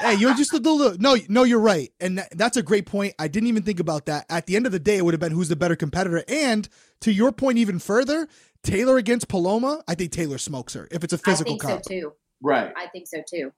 [0.02, 0.98] hey, you're just a little.
[1.00, 3.14] No, no, you're right, and that, that's a great point.
[3.20, 4.26] I didn't even think about that.
[4.30, 6.24] At the end of the day, it would have been who's the better competitor.
[6.28, 6.68] And
[7.02, 8.28] to your point, even further,
[8.64, 9.84] Taylor against Paloma.
[9.88, 11.84] I think Taylor smokes her if it's a physical think comp.
[11.84, 12.14] so too.
[12.42, 12.72] right.
[12.78, 13.52] I think so too.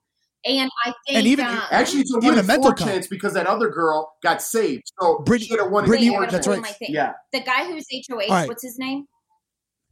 [0.45, 3.07] And I think And even- um, Actually, it's a Even one a mental four chance
[3.07, 4.83] because that other girl got saved.
[4.99, 6.75] So Brittany- she had a one in Brittany- wait, I four that's right.
[6.81, 7.13] Yeah.
[7.31, 8.47] The guy who's HOH, All right.
[8.49, 9.05] what's his name?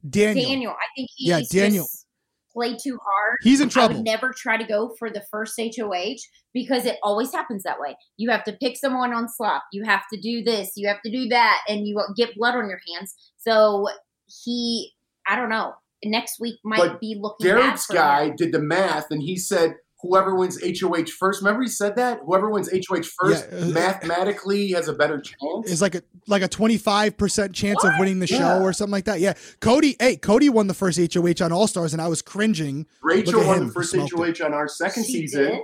[0.09, 0.71] Daniel, Daniel.
[0.73, 1.83] I think he's Yeah, Daniel.
[1.85, 2.00] just
[2.53, 3.37] played too hard.
[3.41, 3.95] he's in I trouble.
[3.95, 6.15] would never try to go for the first HOH
[6.53, 7.95] because it always happens that way.
[8.17, 9.63] You have to pick someone on slop.
[9.71, 10.71] You have to do this.
[10.75, 13.15] You have to do that, and you get blood on your hands.
[13.37, 13.87] So
[14.43, 14.91] he,
[15.27, 15.73] I don't know.
[16.03, 18.35] Next week might But be looking Derrick's guy him.
[18.35, 21.41] did the math and he said whoever wins HOH first.
[21.41, 22.19] Remember he said that?
[22.25, 25.69] Whoever wins HOH first Yeah, uh, mathematically has a better chance.
[25.69, 28.37] Is like a like a twenty five percent chance of winning the Yeah.
[28.37, 29.19] show or something like that.
[29.19, 29.95] Yeah, Cody.
[29.99, 32.85] Hey, Cody won the first HOH on All Stars, and I was cringing.
[33.03, 35.43] Rachel won him, the first he smoked HOH on our second She season.
[35.45, 35.59] did?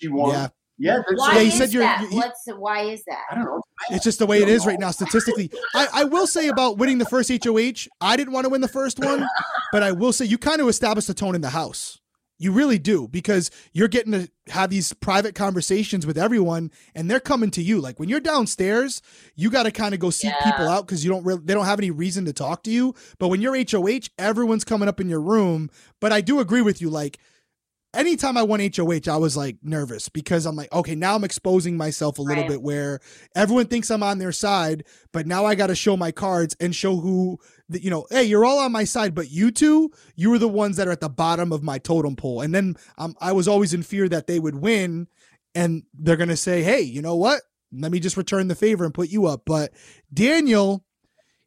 [0.00, 0.30] She won.
[0.32, 0.48] Yeah.
[0.78, 0.98] Yeah.
[1.14, 2.00] Why Yeah, he is said you're- that?
[2.10, 3.20] you- What's why is that?
[3.30, 3.60] I don't know.
[3.90, 5.50] It's just the way it is right now statistically.
[5.74, 8.68] I, I will say about winning the first HOH, I didn't want to win the
[8.68, 9.24] first one,
[9.70, 12.00] but I will say you kind of established the tone in the house.
[12.42, 17.20] You really do because you're getting to have these private conversations with everyone, and they're
[17.20, 17.80] coming to you.
[17.80, 19.00] Like when you're downstairs,
[19.36, 20.50] you got to kind of go seek Yeah.
[20.50, 22.94] people out because you don't really they don't have any reason to talk to you.
[23.18, 25.70] But when you're HOH, everyone's coming up in your room.
[26.00, 27.18] But I do agree with you, like
[27.94, 31.76] anytime I won HOH, I was like nervous because I'm like, okay, now I'm exposing
[31.76, 32.50] myself a little Right.
[32.50, 33.00] bit where
[33.34, 36.74] everyone thinks I'm on their side, but now I got to show my cards and
[36.74, 37.38] show who,
[37.68, 40.48] the, you know, hey, you're all on my side, but you two, you were the
[40.48, 42.40] ones that are at the bottom of my totem pole.
[42.40, 45.08] And then um, I was always in fear that they would win
[45.54, 47.42] and they're going to say, hey, you know what?
[47.72, 49.42] Let me just return the favor and put you up.
[49.46, 49.72] But
[50.12, 50.84] Daniel,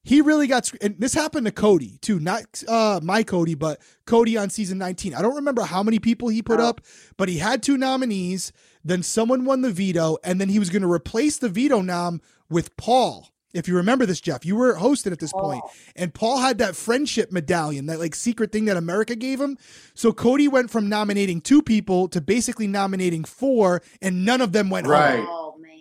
[0.05, 4.37] he really got and this happened to Cody too, not uh my Cody, but Cody
[4.37, 5.13] on season 19.
[5.13, 6.67] I don't remember how many people he put Oh.
[6.69, 6.81] up,
[7.17, 8.53] but he had two nominees,
[8.83, 12.21] then someone won the veto, and then he was going to replace the veto nom
[12.49, 13.29] with Paul.
[13.53, 15.61] If you remember this, Jeff, you were hosting at this Oh.
[15.95, 19.57] and Paul had that friendship medallion, that like secret thing that America gave him.
[19.93, 24.69] So Cody went from nominating two people to basically nominating four, and none of them
[24.69, 25.19] went Right.
[25.19, 25.27] home.
[25.29, 25.71] Oh man.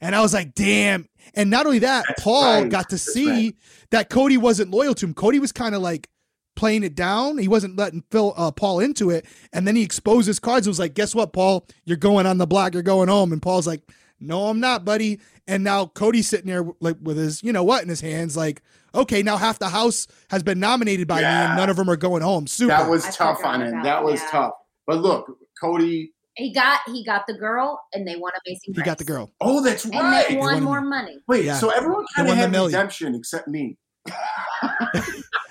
[0.00, 1.06] And I was like, damn.
[1.34, 2.68] And not only that, That's Paul right.
[2.70, 3.54] got to That's see right.
[3.90, 5.14] that Cody wasn't loyal to him.
[5.14, 6.08] Cody was kind of like
[6.56, 7.38] playing it down.
[7.38, 9.26] He wasn't letting Phil uh, Paul into it.
[9.52, 10.66] And then he exposed his cards.
[10.66, 11.66] It was like, guess what, Paul?
[11.84, 12.74] You're going on the block.
[12.74, 13.32] You're going home.
[13.32, 13.82] And Paul's like,
[14.20, 15.20] no, I'm not, buddy.
[15.46, 18.62] And now Cody's sitting there like with his, you know what, in his hands, like,
[18.94, 21.96] okay, now half the house has been nominated by me, and none of them are
[21.96, 22.46] going home.
[22.46, 22.68] Super.
[22.68, 23.68] That was I tough on him.
[23.68, 24.30] about That was that.
[24.30, 24.52] tough.
[24.86, 25.26] But look,
[25.60, 26.13] Cody.
[26.36, 28.84] He got he got the girl and they won Amazing he Grace.
[28.86, 29.30] got the girl.
[29.40, 30.26] Oh, that's And right.
[30.28, 31.18] they won won the- more money.
[31.28, 31.56] Wait, Yeah.
[31.58, 33.76] so everyone kind of won the had redemption except me.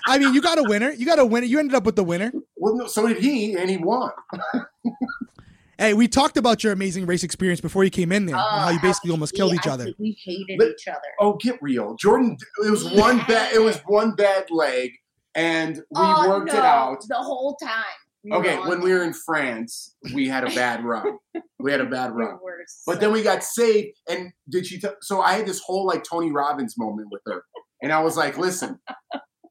[0.06, 0.90] I mean, you got a winner.
[0.90, 1.46] You got a winner.
[1.46, 2.30] You ended up with the winner.
[2.56, 4.10] Well, no, so did he, and he won.
[5.76, 8.68] Hey, we talked about your amazing race experience before you came in there, and how
[8.70, 9.88] you Uh, basically almost we- killed each I other.
[9.98, 11.00] We hated But- each other.
[11.18, 12.36] Oh, get real, Jordan.
[12.64, 13.52] It was one bad.
[13.52, 14.92] It was one bad leg,
[15.34, 17.00] and we Oh, worked it out.
[17.08, 17.72] the whole time.
[18.32, 21.18] Okay, when we were in France, we had a bad run.
[21.58, 22.38] We had a bad run.
[22.86, 24.80] But so then we got saved, and did she?
[24.80, 27.42] T- so I had this whole like Tony Robbins moment with her,
[27.82, 28.78] and I was like, "Listen,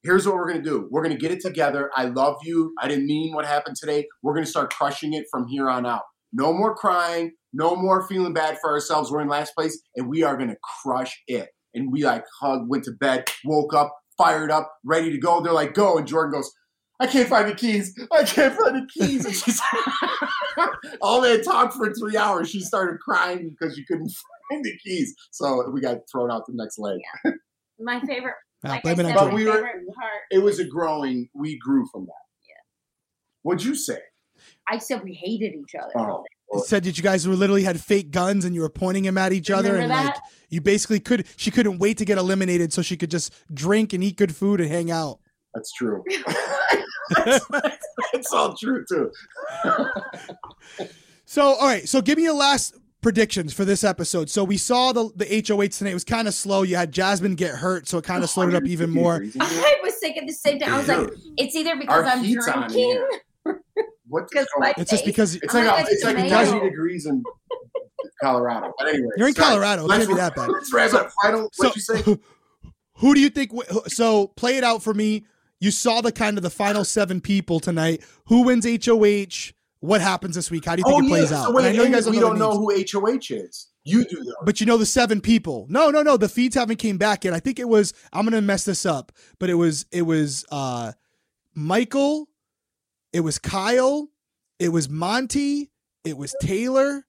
[0.04, 0.88] here's what we're gonna do.
[0.92, 1.92] We're gonna get it together.
[1.96, 2.74] I love you.
[2.82, 4.08] I didn't mean what happened today.
[4.24, 6.04] We're gonna start crushing it from here on out.
[6.32, 7.34] No more crying.
[7.54, 9.12] No more feeling bad for ourselves.
[9.12, 12.84] We're in last place, and we are gonna crush it." And we like hugged, went
[12.86, 15.42] to bed, woke up, fired up, ready to go.
[15.42, 16.52] They're like, "Go!" And Jordan goes.
[17.04, 17.94] I can't find the keys.
[18.14, 19.26] I can't find the keys.
[19.26, 19.62] And she's
[21.02, 22.50] all they had talked for three hours.
[22.50, 24.10] She started crying because she couldn't
[24.50, 25.14] find the keys.
[25.32, 27.00] So we got thrown out the next leg.
[27.78, 28.36] my favorite.
[28.64, 29.70] Ah, like it said, But my we were-
[30.32, 31.28] It was a growing.
[31.34, 32.24] We grew from that.
[32.48, 32.62] Yeah.
[33.42, 34.00] What'd you say?
[34.70, 35.92] I said we hated each other.
[35.96, 36.24] Oh,
[36.66, 39.34] said that you guys were literally had fake guns and you were pointing them at
[39.34, 40.16] each other Remember and like
[40.50, 44.04] you basically could she couldn't wait to get eliminated so she could just drink and
[44.04, 45.20] eat good food and hang out.
[45.54, 46.04] That's true.
[47.26, 47.48] that's,
[48.14, 49.12] that's all true too.
[51.26, 54.30] So all right, so give me your last predictions for this episode.
[54.30, 56.62] So we saw the the HOH tonight it was kind of slow.
[56.62, 59.24] You had Jasmine get hurt, so it kind of oh, slowed it up even more.
[59.40, 60.70] I was thinking the same thing.
[60.70, 63.08] I was like, it's either because Our I'm drinking.
[64.08, 64.26] What?
[64.30, 66.52] Because my It's just because It's like like, a, it's like tomato.
[66.52, 67.24] 90 degrees in
[68.22, 68.72] Colorado.
[68.78, 69.48] But anyway, You're in sorry.
[69.50, 69.86] Colorado.
[69.86, 70.50] It Let's, can't be that bad.
[70.50, 71.12] Let's wrap up.
[71.24, 71.50] Final.
[71.52, 72.18] So What you say?
[72.98, 73.52] who do you think
[73.88, 75.26] so play it out for me.
[75.64, 78.04] You saw the kind of the final 7 people tonight.
[78.26, 79.54] Who wins HOH?
[79.80, 80.66] What happens this week?
[80.66, 81.40] How do you think Oh it plays yeah.
[81.40, 81.46] out?
[81.46, 83.70] So wait, I know you guys we don't know, don't know who HOH is.
[83.86, 84.34] You do though.
[84.44, 85.66] But you know the seven people.
[85.70, 86.18] No, no, no.
[86.18, 87.34] The feeds haven't came back yet.
[87.34, 87.94] I think it was.
[88.12, 89.86] I'm gonna mess this up, but it was.
[89.90, 90.92] It was uh,
[91.54, 92.28] Michael.
[93.14, 94.10] It was Kyle.
[94.60, 95.72] It was Monte.
[96.04, 97.06] It was Taylor.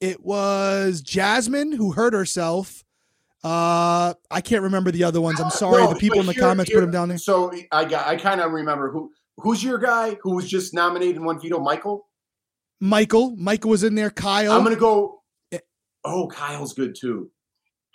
[0.00, 2.84] It was Jasmine who hurt herself.
[3.46, 5.40] Uh, I can't remember the other ones.
[5.40, 5.82] I'm sorry.
[5.84, 7.18] No, the people in the here- comments here- put them down there.
[7.18, 8.06] So I got.
[8.06, 9.12] I kind of remember who.
[9.38, 11.60] Who's your guy who was just nominated in one veto?
[11.60, 12.08] Michael.
[12.80, 13.36] Michael.
[13.36, 14.10] Michael was in there.
[14.10, 14.50] Kyle.
[14.52, 15.22] I'm gonna go.
[15.52, 15.58] Eh.
[16.04, 17.30] Oh, Kyle's good too.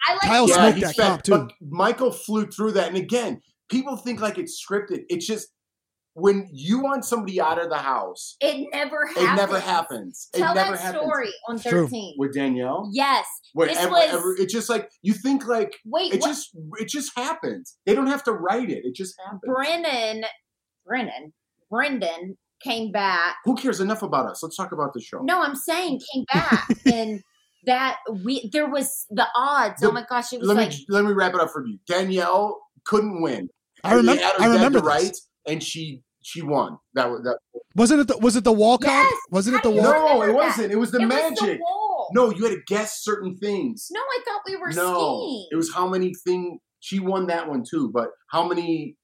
[0.07, 1.31] I like Kyle the- smoked that fat, comp, too.
[1.31, 5.03] But Michael flew through that, and again, people think like it's scripted.
[5.09, 5.49] It's just
[6.14, 9.26] when you want somebody out of the house, It never happens.
[9.30, 10.30] it never happens.
[10.34, 11.03] Tell it never that happens.
[11.03, 11.84] story on It's true.
[11.88, 12.16] 13.
[12.18, 12.89] with Danielle.
[12.91, 13.26] Yes.
[13.53, 16.28] Where This ever, was- ever- it's just like you think like Wait, it what?
[16.28, 16.49] just
[16.80, 17.78] it just happens.
[17.86, 18.84] They don't have to write it.
[18.86, 19.41] It just happens.
[19.45, 20.26] Brennan,
[20.86, 21.34] Brennan,
[21.70, 23.38] Brendan came back.
[23.45, 24.43] Who cares enough about us?
[24.43, 25.20] Let's talk about the show.
[25.22, 27.22] No, I'm saying came back and
[27.66, 29.82] that we there was the odds.
[29.82, 31.66] The- oh my gosh, it was let like me let me wrap it up for
[31.66, 31.78] you.
[31.88, 33.49] Danielle couldn't win.
[33.84, 34.22] I remember.
[34.22, 34.88] had I remember to this.
[35.03, 36.77] rights, and she she won.
[36.93, 37.37] That was that.
[37.75, 38.07] Wasn't it?
[38.07, 39.07] The, was it the wall comp?
[39.09, 39.21] Yes.
[39.31, 40.19] Wasn't it the do you wall?
[40.19, 40.71] No, it wasn't.
[40.71, 41.31] It was the it magic.
[41.31, 42.09] was the wall.
[42.13, 43.87] No, you had to guess certain things.
[43.91, 45.47] No, I thought we were no, skiing.
[45.51, 46.59] it was how many thing.
[46.79, 48.97] She won that one too, but how many?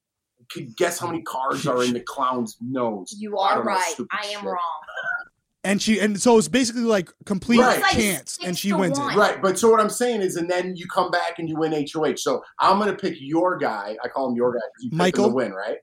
[0.50, 3.14] Could guess how many cars are in the clown's nose?
[3.18, 3.96] you are don't know, right.
[4.12, 4.44] I am shit.
[4.44, 4.58] wrong.
[5.64, 7.74] And she and so it's basically like complete Right.
[7.80, 9.14] It's like chance, and she wins one.
[9.14, 9.18] it.
[9.18, 11.74] Right, but so what I'm saying is, and then you come back and you win
[11.74, 12.16] HOH.
[12.18, 13.98] So I'm gonna pick your guy.
[14.04, 15.30] I call him your guy because you picked him Michael?
[15.30, 15.78] to win, right?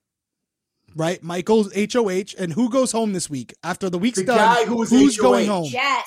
[0.96, 4.36] Right, Michael's HOH, and who goes home this week after the week's The done?
[4.38, 5.22] guy who who's HOH.
[5.22, 5.68] going home?
[5.70, 6.06] Yes.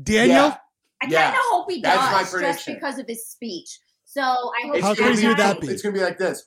[0.00, 0.36] Daniel.
[0.36, 0.56] Yeah.
[1.00, 1.36] I kind of Yes.
[1.38, 3.78] hope he That's my does just because of his speech.
[4.04, 5.68] So I hope How crazy would that be?
[5.68, 6.44] It's gonna be like this.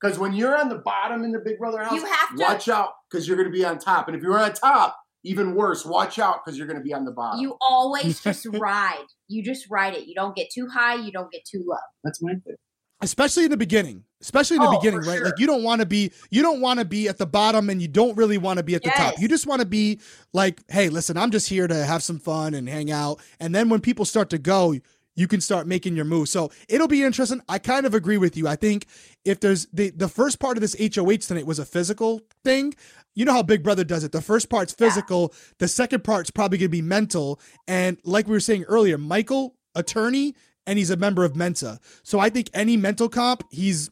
[0.00, 2.68] Because when you're on the bottom in the Big Brother house, You have to- watch
[2.68, 4.08] out because you're gonna be on top.
[4.08, 7.10] And if you're on top, even worse, watch out because you're gonna be on the
[7.12, 7.40] bottom.
[7.40, 9.04] You always just ride.
[9.28, 10.06] You just ride it.
[10.06, 10.94] You don't get too high.
[10.94, 11.76] You don't get too low.
[12.02, 12.56] That's my thing.
[13.00, 14.04] Especially in the beginning.
[14.22, 15.16] Especially in the Oh, beginning right?
[15.16, 15.24] Sure.
[15.24, 17.80] like you don't want to be you don't want to be at the bottom and
[17.80, 19.14] you don't really want to be at the top.
[19.18, 19.98] You just want to be
[20.34, 23.18] like hey listen i'm just here to have some fun and hang out.
[23.40, 24.74] And then when people start to go
[25.16, 26.28] you can start making your move.
[26.28, 27.42] So it'll be interesting.
[27.48, 28.46] I kind of agree with you.
[28.46, 28.86] I think
[29.24, 32.74] if there's the the first part of this hoh tonight was a physical thing.
[33.14, 34.12] You know how big brother does it.
[34.12, 34.86] The first part's Yeah.
[34.86, 35.34] physical.
[35.58, 37.40] The second part's probably going to be mental.
[37.66, 40.34] And like we were saying earlier michael attorney
[40.70, 41.80] and he's a member of mensa.
[42.04, 43.90] So i think any mental comp he's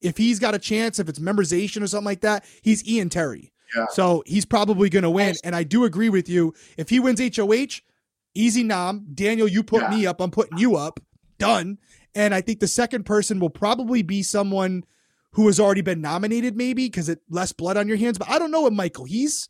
[0.00, 3.52] if he's got a chance if it's memorization or something like that he's ian terry.
[3.76, 3.86] Yeah.
[3.90, 6.54] so he's probably going to win and i do agree with you.
[6.78, 7.56] If he wins hoh
[8.34, 9.06] easy nom.
[9.14, 9.90] Daniel you put Yeah.
[9.90, 10.20] me up.
[10.20, 11.00] I'm putting you up.
[11.38, 11.78] Done.
[12.14, 14.84] And i think the second person will probably be someone
[15.32, 18.18] who has already been nominated maybe because it less blood on your hands.
[18.18, 19.48] But i don't know what michael he's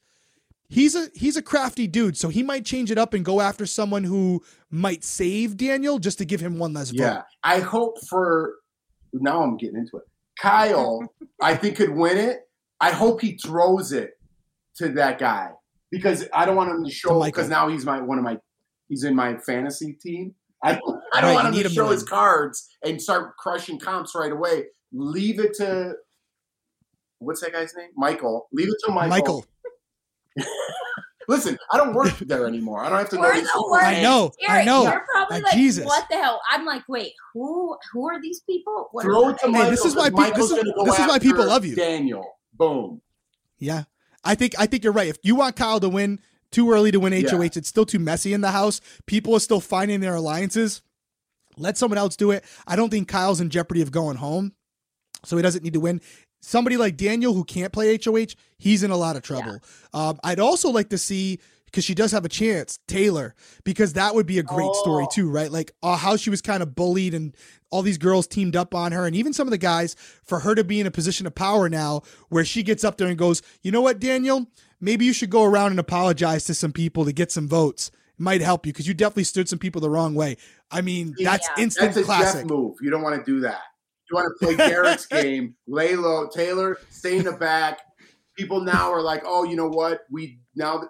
[0.69, 3.67] he's a he's a crafty dude so he might change it up and go after
[3.67, 7.99] someone who might save daniel just to give him one less vote Yeah, I hope
[8.09, 8.55] for.
[9.13, 10.03] Now I'm getting into it.
[10.41, 11.01] Kyle,
[11.41, 12.41] I think could win it.
[12.81, 14.11] I hope he throws it
[14.79, 15.51] to that guy
[15.93, 18.39] because I don't want him to show because now he's my one of my
[18.89, 20.35] he's in my fantasy team.
[20.65, 21.93] I, I don't Right, want him need to him to show win.
[21.93, 24.65] his cards and start crushing comps right away.
[24.93, 25.95] Leave it to
[27.19, 27.91] what's that guy's name?
[27.97, 28.49] Michael.
[28.53, 29.09] Leave it to Michael.
[29.11, 29.47] michael
[31.27, 32.81] Listen, I don't work there anymore.
[32.85, 33.23] I don't have to know.
[33.23, 33.79] We're these the.
[33.83, 34.35] I know, names.
[34.47, 34.83] I know.
[34.83, 35.87] You're probably Uh, like, Jesus.
[35.87, 36.39] what the hell?
[36.51, 38.89] I'm like, wait, who who are these people?
[38.93, 39.53] What Throw are it to they?
[39.53, 39.65] Michael.
[39.65, 41.75] Hey, this is why 'cause pe- this is- this is why people love you.
[41.77, 42.27] Daniel.
[42.53, 43.01] Boom.
[43.59, 43.85] Yeah.
[44.23, 45.09] I think I think you're right.
[45.09, 46.21] If you want Kyle to win
[46.51, 47.31] too early to win Yeah.
[47.31, 48.83] HOH, it's still too messy in the house.
[49.07, 50.83] People are still finding their alliances.
[51.57, 52.45] Let someone else do it.
[52.67, 54.53] I don't think Kyle's in jeopardy of going home.
[55.25, 56.03] So he doesn't need to win.
[56.45, 59.61] Somebody like Daniel who can't play HOH, he's in a lot of trouble.
[59.95, 63.35] Um, I'd also like to see because she does have a chance, Taylor,
[63.65, 65.13] because that would be a great story Oh.
[65.13, 65.51] too, right?
[65.51, 67.35] Like uh, how she was kind of bullied and
[67.71, 70.55] all these girls teamed up on her, and even some of the guys for her
[70.55, 73.43] to be in a position of power now, where she gets up there and goes,
[73.63, 74.47] "You know what, Daniel?
[74.81, 78.23] Maybe you should go around and apologize to some people to get some votes." It
[78.23, 80.37] might help you because you definitely stood some people the wrong way.
[80.71, 81.65] I mean, that's Yeah.
[81.65, 82.41] instant That's a classic.
[82.43, 82.77] Jeff move.
[82.81, 83.59] You don't want to do that.
[84.11, 86.29] You want to play Garrett's game, lay low.
[86.29, 87.81] Taylor, stay in the back.
[88.37, 90.01] People now are like, oh, you know what?
[90.11, 90.83] We now.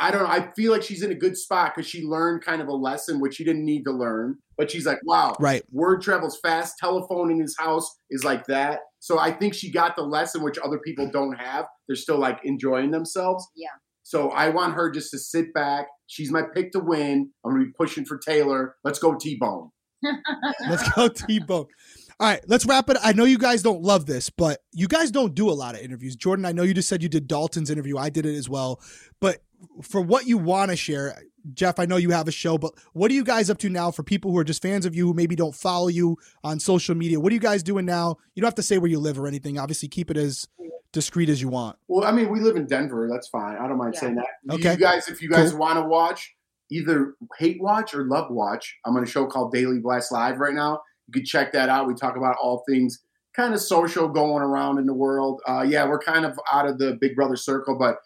[0.00, 0.28] I don't know.
[0.28, 3.18] I feel like she's in a good spot because she learned kind of a lesson
[3.18, 4.38] which she didn't need to learn.
[4.56, 5.64] But she's like, wow, Right.
[5.72, 6.78] word travels fast.
[6.78, 8.78] Telephone in his house is like that.
[9.00, 11.66] So I think she got the lesson which other people don't have.
[11.88, 13.44] They're still like enjoying themselves.
[13.56, 13.70] Yeah.
[14.04, 15.86] So I want her just to sit back.
[16.06, 17.30] She's my pick to win.
[17.44, 18.76] I'm gonna be pushing for Taylor.
[18.84, 19.70] Let's go T Bone.
[20.68, 21.66] Let's go T Bone.
[22.20, 22.96] All right, let's wrap it.
[23.02, 25.80] I know you guys don't love this, but you guys don't do a lot of
[25.80, 26.16] interviews.
[26.16, 27.96] Jordan, I know you just said you did Dalton's interview.
[27.96, 28.80] I did it as well.
[29.20, 29.38] But
[29.82, 31.16] for what you want to share,
[31.54, 33.92] Jeff, I know you have a show, but what are you guys up to now
[33.92, 36.96] for people who are just fans of you who maybe don't follow you on social
[36.96, 37.20] media?
[37.20, 38.16] What are you guys doing now?
[38.34, 39.56] You don't have to say where you live or anything.
[39.56, 40.48] Obviously, keep it as
[40.92, 41.76] discreet as you want.
[41.86, 43.08] Well, I mean, we live in Denver.
[43.12, 43.56] That's fine.
[43.58, 44.00] I don't mind Yeah.
[44.00, 44.54] saying that.
[44.54, 44.72] Okay.
[44.72, 45.60] You guys, if you guys Cool.
[45.60, 46.34] want to watch,
[46.70, 50.54] either hate watch or love watch, I'm on a show called Daily Blast Live right
[50.54, 50.80] now.
[51.08, 51.88] You can check that out.
[51.88, 53.02] We talk about all things
[53.38, 55.40] kind of social going around in the world.
[55.48, 57.96] Uh, yeah, we're kind of out of the Big Brother circle, but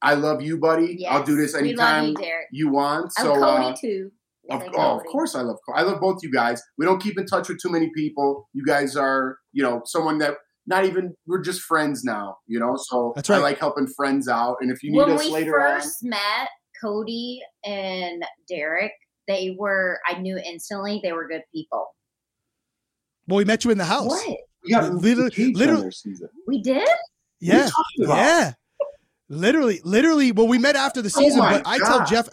[0.00, 1.06] I love you, buddy.
[1.06, 2.46] I'll do this Yes, we love anytime you, Derrick.
[2.52, 3.12] you want.
[3.18, 4.10] I'm So, Cody uh, too.
[4.48, 5.58] We of, say oh, of course, I love.
[5.74, 6.62] I love both you guys.
[6.78, 8.48] We don't keep in touch with too many people.
[8.54, 10.36] You guys are, you know, someone that
[10.66, 12.38] not even we're just friends now.
[12.46, 13.36] You know, so That's right.
[13.36, 14.56] I like helping friends out.
[14.60, 16.48] And if you need When us later on, when we later first met,
[16.82, 18.92] Cody and Derrick,
[19.26, 19.98] they were.
[20.08, 21.88] I knew instantly they were good people.
[23.28, 24.06] Well, we met you in the house.
[24.08, 26.28] What on, we got Literally- Cage literally- season.
[26.46, 26.76] we did?
[26.78, 26.96] What are
[27.40, 27.68] you Yeah.
[28.04, 28.16] about?
[28.16, 28.52] Yeah.
[29.28, 30.32] Literally, literally.
[30.32, 32.28] Well, we met after the oh season, Oh my but I tell Jeff,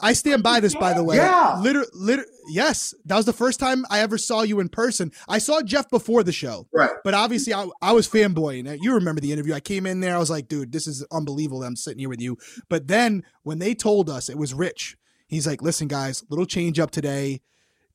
[0.00, 1.16] I stand by this, by the way.
[1.16, 1.58] Yeah.
[1.60, 2.94] Liter, liter, yes.
[3.04, 5.12] That was the first time I ever saw you in person.
[5.28, 6.88] I saw Jeff before the show, Right.
[7.04, 8.78] but obviously I, I was fanboying.
[8.80, 9.52] You remember the interview.
[9.52, 10.16] I came in there.
[10.16, 12.38] I was like, dude, this is unbelievable that I'm sitting here with you.
[12.70, 14.96] But then when they told us it was Rich,
[15.26, 17.42] he's like, listen, guys, little change up today.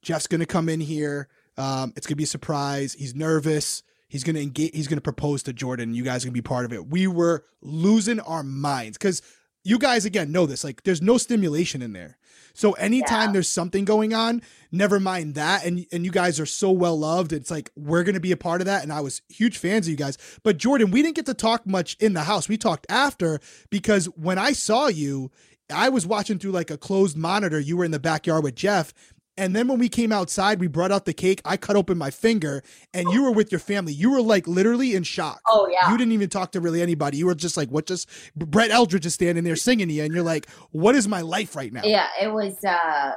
[0.03, 1.27] Jeff's going to come in here.
[1.59, 2.93] Um, it's to be a surprise.
[2.93, 3.83] He's nervous.
[4.07, 4.71] He's to engage.
[4.73, 5.93] He's to propose to Jordan.
[5.93, 6.87] You guys are to be part of it.
[6.87, 9.21] We were losing our minds because
[9.63, 10.63] you guys, again, know this.
[10.63, 12.17] Like, there's no stimulation in there.
[12.53, 13.33] So anytime Yeah.
[13.33, 14.41] there's something going on,
[14.71, 15.65] never mind that.
[15.65, 17.31] And and you guys are so well loved.
[17.33, 18.83] It's like we're gonna be a part of that.
[18.83, 20.17] And I was huge fans of you guys.
[20.43, 22.49] But Jordan, we didn't get to talk much in the house.
[22.49, 23.39] We talked after
[23.69, 25.31] because when I saw you,
[25.71, 27.59] I was watching through like a closed monitor.
[27.59, 28.93] You were in the backyard with Jeff.
[29.39, 31.41] And then when we came outside, we brought out the cake.
[31.45, 32.61] I cut open my finger,
[32.93, 33.93] and you were with your family.
[33.93, 35.39] You were like literally in shock.
[35.47, 35.89] Oh yeah.
[35.89, 37.17] You didn't even talk to really anybody.
[37.17, 40.13] You were just like, what just Brett Eldredge is standing there singing to you, and
[40.13, 41.81] you're like, what is my life right now?
[41.85, 42.53] yeah, it was.
[42.65, 43.13] uh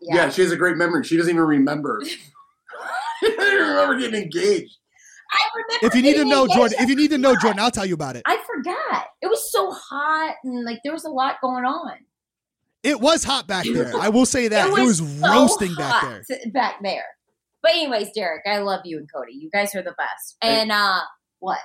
[0.00, 0.16] Yeah.
[0.16, 0.28] Yeah.
[0.28, 1.04] she has a great memory.
[1.04, 2.02] She doesn't even remember.
[3.20, 4.76] she doesn't even remember getting engaged.
[5.32, 5.86] I remember.
[5.86, 6.46] If you need to know.
[6.46, 8.22] Jordan, if you need to know, Jordan, I'll tell you about it.
[8.26, 9.06] I forgot.
[9.22, 11.92] It was so hot and like there was a lot going on.
[12.82, 13.92] It was hot back there.
[14.00, 14.68] I will say that.
[14.68, 16.40] It was, so roasting back there.
[16.52, 17.04] Back there.
[17.62, 19.32] But anyways, Derrick, I love you and Cody.
[19.34, 20.36] You guys are the best.
[20.42, 21.00] And uh
[21.38, 21.58] what?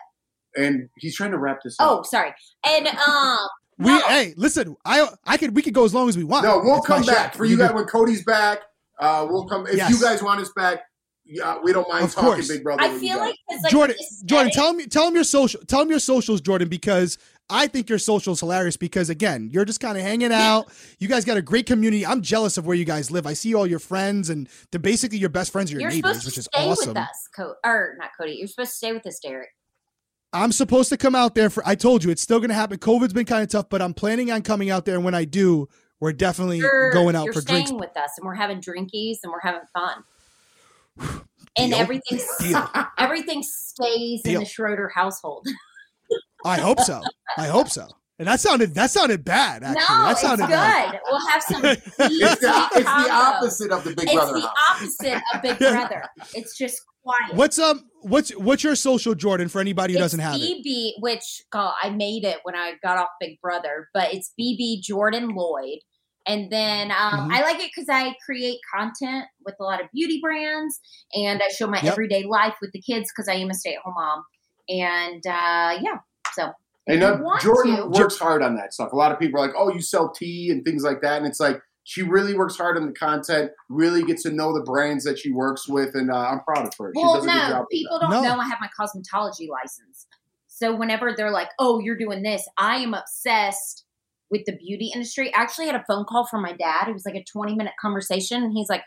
[0.56, 2.34] And he's trying to wrap this Oh, sorry.
[2.66, 3.38] And um
[3.80, 4.00] We no.
[4.08, 6.46] hey, listen, I I could we could go as long as we want.
[6.46, 7.12] no, we'll It's my come show.
[7.12, 8.60] back for you guys when Cody's back.
[9.00, 9.90] Uh, we'll come if Yes.
[9.92, 10.80] you guys want us back.
[11.26, 12.48] Yeah, we don't mind Of talking course.
[12.48, 12.82] Big Brother.
[12.82, 13.96] I feel like like Jordan,
[14.26, 17.18] Jordan, tell me tell him your social tell him your socials, Jordan, because
[17.50, 20.70] I think your socials hilarious because again, you're just kind of hanging out.
[21.00, 22.06] You guys got a great community.
[22.06, 23.26] I'm jealous of where you guys live.
[23.26, 26.18] I see all your friends and they're basically your best friends are your You're neighbors,
[26.18, 26.88] supposed which to is stay awesome.
[26.90, 28.34] with us, Co- or not Cody.
[28.34, 29.56] You're supposed to stay with us, Derrick.
[30.34, 32.80] I'm supposed to come out there for I told you it's still gonna happen.
[32.80, 35.24] COVID's been kind of tough, but I'm planning on coming out there and when I
[35.24, 35.70] do,
[36.02, 37.80] we're definitely You're, going out you're for staying drinks.
[37.88, 40.04] with us, and we're having drinkies, and we're having fun.
[41.58, 42.20] and everything
[42.98, 45.48] everything stays in the Schroeder household.
[46.48, 47.02] I hope so.
[47.38, 47.88] I hope so.
[48.20, 49.64] And that sounded that sounded bad.
[49.64, 50.54] Actually, no, that it's sounded good.
[50.54, 51.00] bad.
[51.08, 51.66] We'll have some.
[51.66, 54.82] it's the, it's the opposite of the Big It's Brother It's the house.
[54.82, 56.04] opposite of Big Brother.
[56.34, 57.36] It's just quiet.
[57.36, 60.66] What's um what's what's your social Jordan for anybody who it's doesn't have it?
[60.66, 64.82] BB, which God, I made it when I got off Big Brother, but it's BB
[64.82, 65.78] Jordan Lloyd.
[66.26, 67.34] And then um, Mhm.
[67.34, 70.80] I like it because I create content with a lot of beauty brands,
[71.14, 71.92] and I show my Yep.
[71.94, 74.24] everyday life with the kids because I am a stay-at-home mom.
[74.70, 76.00] And uh, yeah,
[76.38, 78.92] so if And you uh, want Jordan to- works hard on that stuff.
[78.94, 81.26] A lot of people are like, "Oh, you sell tea and things like that," and
[81.28, 83.52] it's like she really works hard on the content.
[83.70, 86.74] Really gets to know the brands that she works with, and uh, I'm proud of
[86.80, 86.92] her.
[86.96, 87.50] She Well, does a good job.
[87.52, 88.22] no, people don't No.
[88.22, 90.08] know I have my cosmetology license.
[90.48, 93.86] So whenever they're like, "Oh, you're doing this," I am obsessed
[94.30, 95.34] with the beauty industry.
[95.34, 96.88] I actually had a phone call from my dad.
[96.90, 98.84] It was like a 20 minute conversation, and he's like,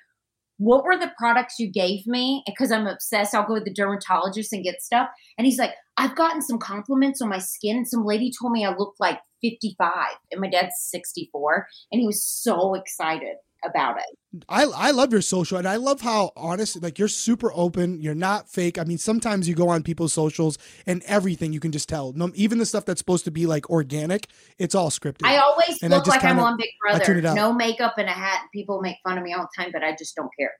[0.60, 4.52] "What were the products you gave me?" Because I'm obsessed, I'll go to the dermatologist
[4.52, 5.08] and get stuff.
[5.38, 7.84] And he's like, "I've gotten some compliments on my skin.
[7.86, 9.92] Some lady told me I look like 55
[10.30, 14.44] and my dad's 64 and he was so excited about it.
[14.48, 18.00] I I love your social and I love how honest like you're super open.
[18.00, 18.78] You're not fake.
[18.78, 20.56] I mean, sometimes you go on people's socials
[20.86, 22.12] and everything you can just tell.
[22.12, 25.24] No, even the stuff that's supposed to be like organic, it's all scripted.
[25.24, 27.34] I always And I look just like I'm on Big I Brother.
[27.34, 28.42] No makeup and a hat.
[28.52, 30.52] People make fun of me all the time, but I just don't care.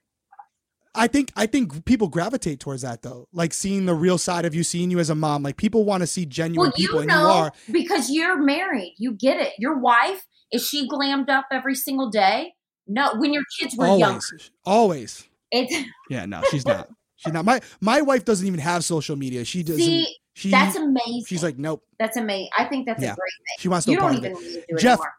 [0.93, 3.27] I think I think people gravitate towards that though.
[3.31, 5.43] Like seeing the real side of you, seeing you as a mom.
[5.43, 7.53] Like people want to see genuine Well, people and you are.
[7.71, 8.95] because you're married.
[8.97, 9.53] You get it.
[9.57, 12.53] Your wife is she glammed up every single day?
[12.93, 14.03] No, when your kids were young.
[14.13, 14.51] Always.
[14.65, 15.27] Always.
[15.51, 16.89] It's Yeah, no, she's not.
[17.17, 17.45] She's not.
[17.45, 19.45] My my wife doesn't even have social media.
[19.45, 21.25] She doesn't see she that's amazing.
[21.27, 21.83] she's like, nope.
[21.99, 22.49] that's amazing.
[22.57, 23.13] I think that's Yeah.
[23.13, 23.55] a great thing.
[23.59, 24.45] She wants You no part don't of even it.
[24.45, 25.13] need to do Jeff, anymore.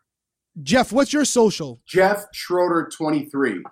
[0.63, 1.81] Jeff, what's your social?
[1.87, 3.63] Jeff Schroeder 23.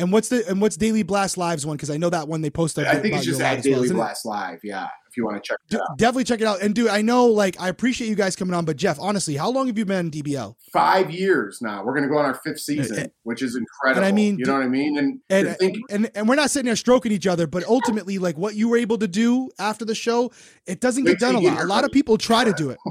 [0.00, 1.76] And what's the and what's Daily Blast Lives one?
[1.76, 2.86] Because I know that one they posted.
[2.86, 3.94] I think it's just at well, Daily it?
[3.94, 4.60] Blast Live.
[4.62, 5.98] Yeah, if you want to check it D- out.
[5.98, 6.62] definitely check it out.
[6.62, 9.50] And dude, I know like I appreciate you guys coming on, but Jeff, honestly, how
[9.50, 10.54] long have you been in DBL?
[10.72, 11.82] Five years now.
[11.84, 14.04] We're going to go on our fifth season, uh, which is incredible.
[14.04, 14.98] and I mean, you know what I mean?
[14.98, 18.38] And, And, think, and and we're not sitting there stroking each other, but ultimately, like
[18.38, 20.30] what you were able to do after the show,
[20.66, 21.60] it doesn't Wait get done a lot.
[21.60, 22.78] A lot of people try to do it.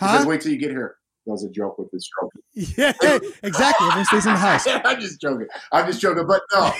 [0.00, 0.24] Huh?
[0.28, 0.97] wait till you get here.
[1.28, 2.32] That was a joke with the stroke.
[2.54, 3.86] Yeah, exactly.
[3.86, 4.66] Everyone stays in the house.
[4.84, 5.46] I'm just joking.
[5.72, 6.26] I'm just joking.
[6.26, 6.72] But no,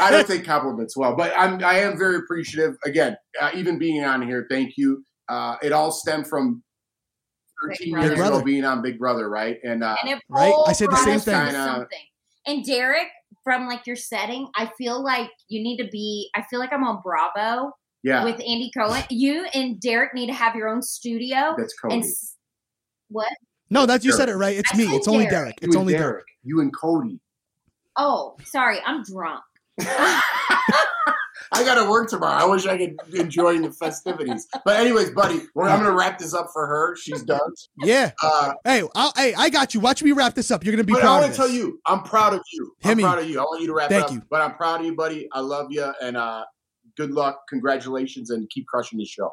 [0.00, 1.16] I don't take compliments well.
[1.16, 2.76] But I'm I am very appreciative.
[2.84, 5.02] Again, uh, even being on here, thank you.
[5.28, 6.62] Uh, it all stemmed from
[7.68, 8.34] 13 Big years Brother.
[8.36, 9.56] ago being on Big Brother, right?
[9.64, 10.54] And uh, And it Right?
[10.68, 11.34] I said the same thing.
[11.34, 11.88] Kinda-
[12.46, 13.08] And Derrick,
[13.42, 16.30] from like your setting, I feel like you need to be.
[16.36, 17.72] I feel like I'm on Bravo
[18.04, 19.02] yeah, with Andy Cohen.
[19.10, 21.54] You and Derrick need to have your own studio.
[21.58, 21.98] that's And Cody.
[22.08, 22.36] s-
[23.08, 23.32] what?
[23.70, 24.56] No, that's you said it right.
[24.56, 24.84] It's I me.
[24.94, 25.56] It's only Derrick.
[25.56, 25.58] Derrick.
[25.62, 26.12] It's only Derrick.
[26.12, 26.24] Derrick.
[26.44, 27.18] You and Cody.
[27.96, 29.42] Oh, sorry, I'm drunk.
[31.52, 32.34] I got to work tomorrow.
[32.34, 34.46] I wish I could enjoy the festivities.
[34.64, 36.96] But anyways, buddy, we're, I'm going to wrap this up for her.
[36.96, 37.40] She's done.
[37.78, 38.10] Yeah.
[38.22, 39.80] Uh, Hey, I'll, hey, I got you.
[39.80, 40.64] Watch me wrap this up.
[40.64, 42.72] You're gonna be but I want to tell you, I'm proud of you.
[42.80, 43.02] Hit I'm me.
[43.04, 43.38] proud of you.
[43.38, 44.12] I want you to wrap Thank it up.
[44.14, 44.22] you.
[44.28, 45.28] But I'm proud of you, buddy.
[45.32, 46.44] I love you, and uh,
[46.96, 49.30] good luck, congratulations, and keep crushing the show.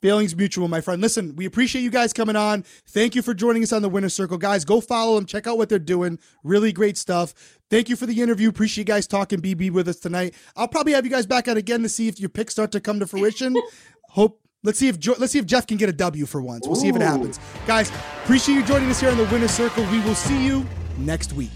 [0.00, 1.02] Feelings mutual, my friend.
[1.02, 2.64] Listen, we appreciate you guys coming on.
[2.86, 4.64] Thank you for joining us on the Winner Circle, guys.
[4.64, 5.26] Go follow them.
[5.26, 6.20] Check out what they're doing.
[6.44, 7.34] Really great stuff.
[7.68, 8.48] Thank you for the interview.
[8.48, 10.34] Appreciate you guys talking BB with us tonight.
[10.54, 12.80] I'll probably have you guys back out again to see if your picks start to
[12.80, 13.56] come to fruition.
[14.10, 14.40] Hope.
[14.64, 16.66] Let's see if Jo- let's see if Jeff can get a W for once.
[16.66, 17.92] We'll see if it happens, guys.
[18.24, 19.84] Appreciate you joining us here on the Winner Circle.
[19.90, 20.66] We will see you
[20.98, 21.52] next week.